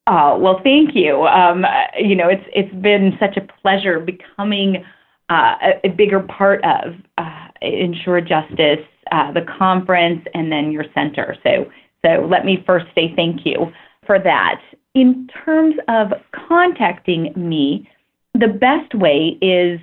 Oh 0.08 0.38
well, 0.40 0.62
thank 0.64 0.96
you. 0.96 1.24
Um, 1.24 1.66
you 2.00 2.16
know, 2.16 2.30
it's 2.30 2.46
it's 2.54 2.74
been 2.76 3.18
such 3.20 3.36
a 3.36 3.42
pleasure 3.62 4.00
becoming 4.00 4.86
uh, 5.30 5.56
a, 5.62 5.88
a, 5.88 5.90
bigger 5.90 6.22
part 6.22 6.64
of 6.64 6.94
uh, 7.18 7.48
Ensure 7.62 8.22
Justice, 8.22 8.86
uh, 9.12 9.34
the 9.34 9.46
conference, 9.60 10.22
and 10.34 10.50
then 10.50 10.72
your 10.72 10.86
center. 10.94 11.36
So 11.44 11.66
so 12.06 12.26
let 12.26 12.46
me 12.46 12.64
first 12.66 12.86
say 12.96 13.14
thank 13.18 13.46
you 13.46 13.68
for 14.06 14.18
that. 14.20 14.62
In 14.96 15.28
terms 15.44 15.76
of 15.90 16.14
contacting 16.48 17.34
me, 17.36 17.90
the 18.34 18.48
best 18.48 18.96
way 18.96 19.38
is 19.42 19.80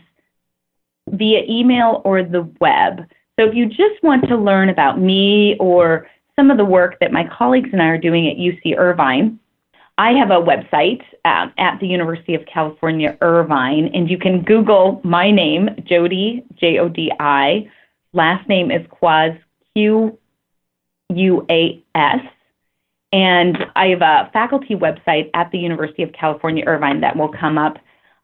via 1.10 1.42
email 1.46 2.00
or 2.04 2.22
the 2.22 2.50
web. 2.62 3.00
So 3.38 3.46
if 3.46 3.54
you 3.54 3.66
just 3.66 4.02
want 4.02 4.26
to 4.28 4.37
learn 4.37 4.70
about 4.70 4.98
me 4.98 5.56
or 5.60 6.06
some 6.34 6.50
of 6.50 6.56
the 6.56 6.64
work 6.64 6.96
that 7.00 7.12
my 7.12 7.28
colleagues 7.37 7.68
and 7.72 7.82
I 7.82 7.87
are 7.87 7.98
doing 7.98 8.26
at 8.28 8.37
UC 8.37 8.78
Irvine, 8.78 9.38
I 9.96 10.12
have 10.12 10.30
a 10.30 10.42
website 10.42 11.02
uh, 11.24 11.46
at 11.57 11.78
the 11.80 11.87
University 11.87 12.35
of 12.35 12.42
California, 12.52 13.16
Irvine, 13.20 13.90
and 13.94 14.11
you 14.11 14.18
can 14.18 14.42
Google 14.42 15.00
my 15.04 15.30
name, 15.30 15.68
Jodi, 15.85 16.44
J 16.57 16.78
O 16.78 16.88
D 16.88 17.12
I. 17.20 17.70
Last 18.12 18.48
name 18.48 18.70
is 18.72 18.85
Quas, 18.90 19.33
Q 19.74 20.18
U 21.11 21.46
A 21.48 21.83
S. 21.94 22.20
And 23.12 23.57
I 23.76 23.87
have 23.88 24.02
a 24.02 24.30
faculty 24.33 24.74
website 24.74 25.30
at 25.35 25.52
the 25.52 25.59
University 25.59 26.02
of 26.02 26.12
California, 26.12 26.64
Irvine 26.66 27.00
that 27.02 27.16
will 27.16 27.30
come 27.33 27.57
up. 27.57 27.76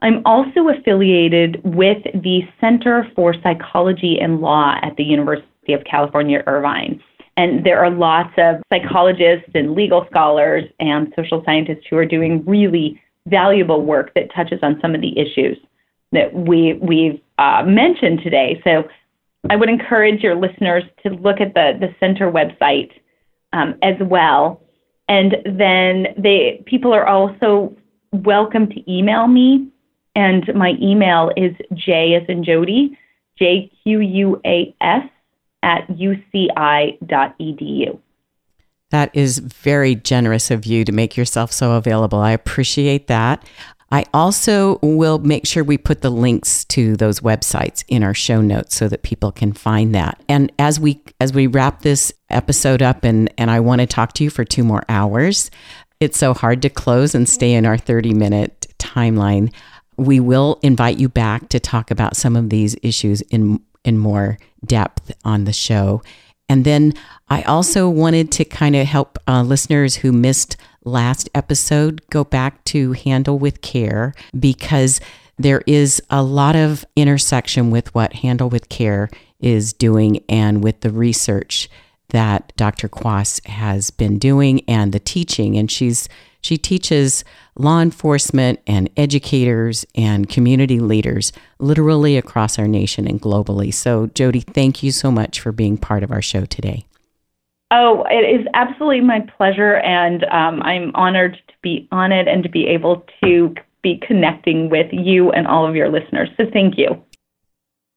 I'm 0.02 0.22
also 0.24 0.68
affiliated 0.68 1.61
with 1.62 2.02
the 2.14 2.40
Center 2.61 3.06
for 3.14 3.33
Psychology 3.44 4.18
and 4.20 4.40
Law 4.40 4.74
at 4.83 4.96
the 4.96 5.04
University 5.04 5.72
of 5.74 5.85
California, 5.85 6.42
Irvine. 6.48 7.00
And 7.40 7.64
there 7.64 7.83
are 7.83 7.90
lots 7.90 8.35
of 8.37 8.57
psychologists 8.70 9.48
and 9.55 9.74
legal 9.74 10.05
scholars 10.11 10.64
and 10.79 11.11
social 11.16 11.42
scientists 11.46 11.87
who 11.88 11.96
are 11.96 12.05
doing 12.05 12.44
really 12.44 13.00
valuable 13.29 13.83
work 13.83 14.12
that 14.14 14.26
touches 14.35 14.59
on 14.62 14.79
some 14.83 14.94
of 14.94 15.00
the 15.00 15.18
issues 15.18 15.57
that 16.12 16.35
we, 16.35 16.74
we've 16.83 17.18
uh, 17.38 17.62
mentioned 17.64 18.20
today. 18.22 18.61
So 18.62 18.85
I 19.48 19.57
would 19.57 19.70
encourage 19.70 20.20
your 20.22 20.37
listeners 20.37 20.85
to 21.03 21.14
look 21.14 21.40
at 21.40 21.55
the, 21.55 21.79
the 21.81 21.94
center 21.98 22.31
website 22.31 22.90
um, 23.55 23.74
as 23.83 23.94
well. 24.03 24.61
And 25.09 25.37
then 25.46 26.09
they 26.18 26.62
people 26.66 26.92
are 26.92 27.07
also 27.07 27.74
welcome 28.12 28.68
to 28.68 28.92
email 28.92 29.29
me. 29.29 29.70
And 30.14 30.44
my 30.55 30.72
email 30.83 31.31
is 31.38 31.53
J 31.72 32.16
as 32.20 32.29
in 32.29 32.44
Jodi, 32.44 32.98
J 33.38 33.72
Q 33.83 34.00
U 34.00 34.40
A 34.44 34.74
S 34.83 35.09
at 35.62 35.87
uci.edu. 35.88 36.99
That 38.90 39.11
is 39.14 39.38
very 39.38 39.94
generous 39.94 40.51
of 40.51 40.66
you 40.66 40.85
to 40.85 40.92
make 40.92 41.16
yourself 41.16 41.53
so 41.53 41.73
available. 41.73 42.18
I 42.18 42.33
appreciate 42.33 43.07
that. 43.07 43.44
I 43.92 44.05
also 44.14 44.79
will 44.83 45.18
make 45.18 45.46
sure 45.46 45.64
we 45.64 45.77
put 45.77 46.01
the 46.01 46.11
links 46.11 46.64
to 46.66 46.96
those 46.96 47.20
websites 47.20 47.85
in 47.88 48.05
our 48.05 48.14
show 48.14 48.40
notes 48.40 48.77
so 48.77 48.88
that 48.88 49.03
people 49.03 49.33
can 49.33 49.53
find 49.53 49.94
that. 49.94 50.23
And 50.29 50.53
as 50.59 50.79
we 50.79 51.03
as 51.20 51.33
we 51.33 51.49
wrap 51.49 51.83
this 51.83 52.12
episode 52.31 52.83
up 52.83 53.05
and 53.05 53.33
and 53.37 53.51
I 53.51 53.59
want 53.61 53.81
to 53.81 53.87
talk 53.87 54.12
to 54.14 54.25
you 54.25 54.31
for 54.31 54.44
two 54.44 54.62
more 54.62 54.85
hours, 54.88 55.51
it's 55.99 56.18
so 56.18 56.35
hard 56.35 56.62
to 56.62 56.70
close 56.70 57.14
and 57.14 57.29
stay 57.29 57.53
in 57.53 57.66
our 57.66 57.79
30 57.79 58.14
minute 58.14 58.68
timeline. 58.79 59.53
We 59.96 60.20
will 60.20 60.61
invite 60.62 60.99
you 60.99 61.09
back 61.09 61.49
to 61.51 61.61
talk 61.61 61.90
about 61.90 62.16
some 62.16 62.37
of 62.37 62.49
these 62.49 62.77
issues 62.83 63.23
in 63.23 63.61
in 63.84 63.98
more 63.98 64.38
depth 64.64 65.12
on 65.24 65.44
the 65.44 65.52
show. 65.52 66.02
And 66.48 66.64
then 66.64 66.94
I 67.28 67.42
also 67.42 67.88
wanted 67.88 68.32
to 68.32 68.44
kind 68.44 68.74
of 68.74 68.86
help 68.86 69.18
uh, 69.28 69.42
listeners 69.42 69.96
who 69.96 70.10
missed 70.10 70.56
last 70.84 71.28
episode 71.34 72.02
go 72.10 72.24
back 72.24 72.64
to 72.64 72.92
Handle 72.92 73.38
with 73.38 73.60
Care 73.60 74.14
because 74.38 75.00
there 75.38 75.62
is 75.66 76.02
a 76.10 76.22
lot 76.22 76.56
of 76.56 76.84
intersection 76.96 77.70
with 77.70 77.94
what 77.94 78.14
Handle 78.14 78.50
with 78.50 78.68
Care 78.68 79.08
is 79.38 79.72
doing 79.72 80.24
and 80.28 80.62
with 80.62 80.80
the 80.80 80.90
research 80.90 81.68
that 82.08 82.52
Dr. 82.56 82.88
Quas 82.88 83.40
has 83.46 83.90
been 83.90 84.18
doing 84.18 84.60
and 84.68 84.92
the 84.92 84.98
teaching. 84.98 85.56
And 85.56 85.70
she's 85.70 86.08
she 86.42 86.56
teaches 86.56 87.22
law 87.61 87.81
enforcement 87.81 88.61
and 88.66 88.90
educators 88.96 89.85
and 89.94 90.29
community 90.29 90.81
leaders 90.81 91.33
literally 91.59 92.16
across 92.16 92.59
our 92.59 92.66
nation 92.66 93.07
and 93.07 93.20
globally. 93.20 93.73
So, 93.73 94.07
Jodi, 94.09 94.40
thank 94.40 94.83
you 94.83 94.90
so 94.92 95.11
much 95.11 95.40
for 95.40 95.53
being 95.53 95.77
part 95.77 96.03
of 96.03 96.11
our 96.11 96.23
show 96.23 96.44
today. 96.44 96.87
Oh, 97.70 98.05
it 98.11 98.40
is 98.40 98.46
absolutely 98.55 99.01
my 99.01 99.20
pleasure, 99.37 99.77
and 99.77 100.25
um, 100.25 100.61
I'm 100.62 100.90
honored 100.94 101.35
to 101.46 101.55
be 101.62 101.87
on 101.92 102.11
it 102.11 102.27
and 102.27 102.42
to 102.42 102.49
be 102.49 102.66
able 102.66 103.07
to 103.23 103.55
be 103.83 104.03
connecting 104.07 104.68
with 104.68 104.88
you 104.92 105.31
and 105.31 105.46
all 105.46 105.68
of 105.68 105.77
your 105.77 105.88
listeners. 105.88 106.29
So, 106.37 106.44
thank 106.53 106.77
you. 106.77 107.01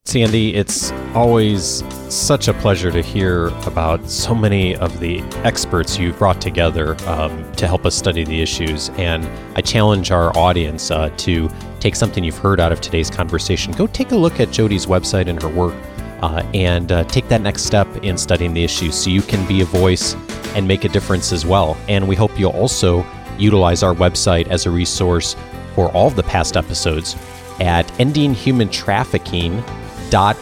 Sandy, 0.05 0.53
it's 0.53 0.91
always 1.15 1.81
such 2.13 2.49
a 2.49 2.53
pleasure 2.55 2.91
to 2.91 3.01
hear 3.01 3.47
about 3.65 4.09
so 4.09 4.35
many 4.35 4.75
of 4.75 4.99
the 4.99 5.21
experts 5.45 5.97
you've 5.97 6.17
brought 6.19 6.41
together 6.41 6.97
um, 7.07 7.49
to 7.53 7.65
help 7.67 7.85
us 7.85 7.95
study 7.95 8.25
the 8.25 8.41
issues. 8.41 8.89
And 8.97 9.25
I 9.55 9.61
challenge 9.61 10.11
our 10.11 10.37
audience 10.37 10.91
uh, 10.91 11.09
to 11.17 11.49
take 11.79 11.95
something 11.95 12.21
you've 12.21 12.37
heard 12.37 12.59
out 12.59 12.73
of 12.73 12.81
today's 12.81 13.09
conversation. 13.09 13.71
Go 13.71 13.87
take 13.87 14.11
a 14.11 14.17
look 14.17 14.41
at 14.41 14.49
Jodi's 14.49 14.87
website 14.87 15.27
and 15.27 15.41
her 15.41 15.47
work 15.47 15.73
uh, 16.21 16.43
and 16.53 16.91
uh, 16.91 17.05
take 17.05 17.29
that 17.29 17.41
next 17.41 17.63
step 17.63 17.87
in 18.03 18.17
studying 18.17 18.53
the 18.53 18.63
issues 18.63 18.95
so 18.95 19.09
you 19.09 19.21
can 19.21 19.47
be 19.47 19.61
a 19.61 19.65
voice 19.65 20.15
and 20.53 20.67
make 20.67 20.83
a 20.83 20.89
difference 20.89 21.31
as 21.31 21.45
well. 21.45 21.77
And 21.87 22.09
we 22.09 22.17
hope 22.17 22.37
you'll 22.37 22.51
also 22.51 23.05
utilize 23.39 23.83
our 23.83 23.93
website 23.95 24.47
as 24.49 24.65
a 24.65 24.69
resource 24.69 25.37
for 25.75 25.89
all 25.93 26.07
of 26.07 26.17
the 26.17 26.23
past 26.23 26.57
episodes 26.57 27.15
at 27.61 27.87
endinghumantrafficking.com 27.99 29.82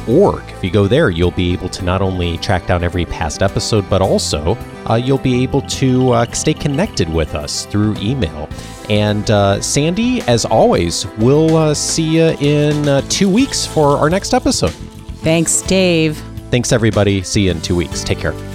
org. 0.07 0.43
If 0.49 0.63
you 0.63 0.69
go 0.69 0.87
there, 0.87 1.09
you'll 1.09 1.31
be 1.31 1.53
able 1.53 1.69
to 1.69 1.83
not 1.83 2.01
only 2.01 2.37
track 2.37 2.67
down 2.67 2.83
every 2.83 3.05
past 3.05 3.41
episode, 3.41 3.89
but 3.89 4.01
also 4.01 4.57
uh, 4.89 4.95
you'll 4.95 5.17
be 5.17 5.43
able 5.43 5.61
to 5.61 6.11
uh, 6.11 6.31
stay 6.33 6.53
connected 6.53 7.07
with 7.07 7.35
us 7.35 7.65
through 7.65 7.95
email. 7.97 8.49
And 8.89 9.29
uh, 9.31 9.61
Sandy, 9.61 10.21
as 10.23 10.45
always, 10.45 11.07
we'll 11.17 11.55
uh, 11.55 11.73
see 11.73 12.17
you 12.17 12.35
in 12.39 12.87
uh, 12.87 13.01
two 13.09 13.29
weeks 13.29 13.65
for 13.65 13.97
our 13.97 14.09
next 14.09 14.33
episode. 14.33 14.73
Thanks, 15.23 15.61
Dave. 15.61 16.17
Thanks, 16.49 16.71
everybody. 16.71 17.21
See 17.21 17.45
you 17.45 17.51
in 17.51 17.61
two 17.61 17.75
weeks. 17.75 18.03
Take 18.03 18.19
care. 18.19 18.50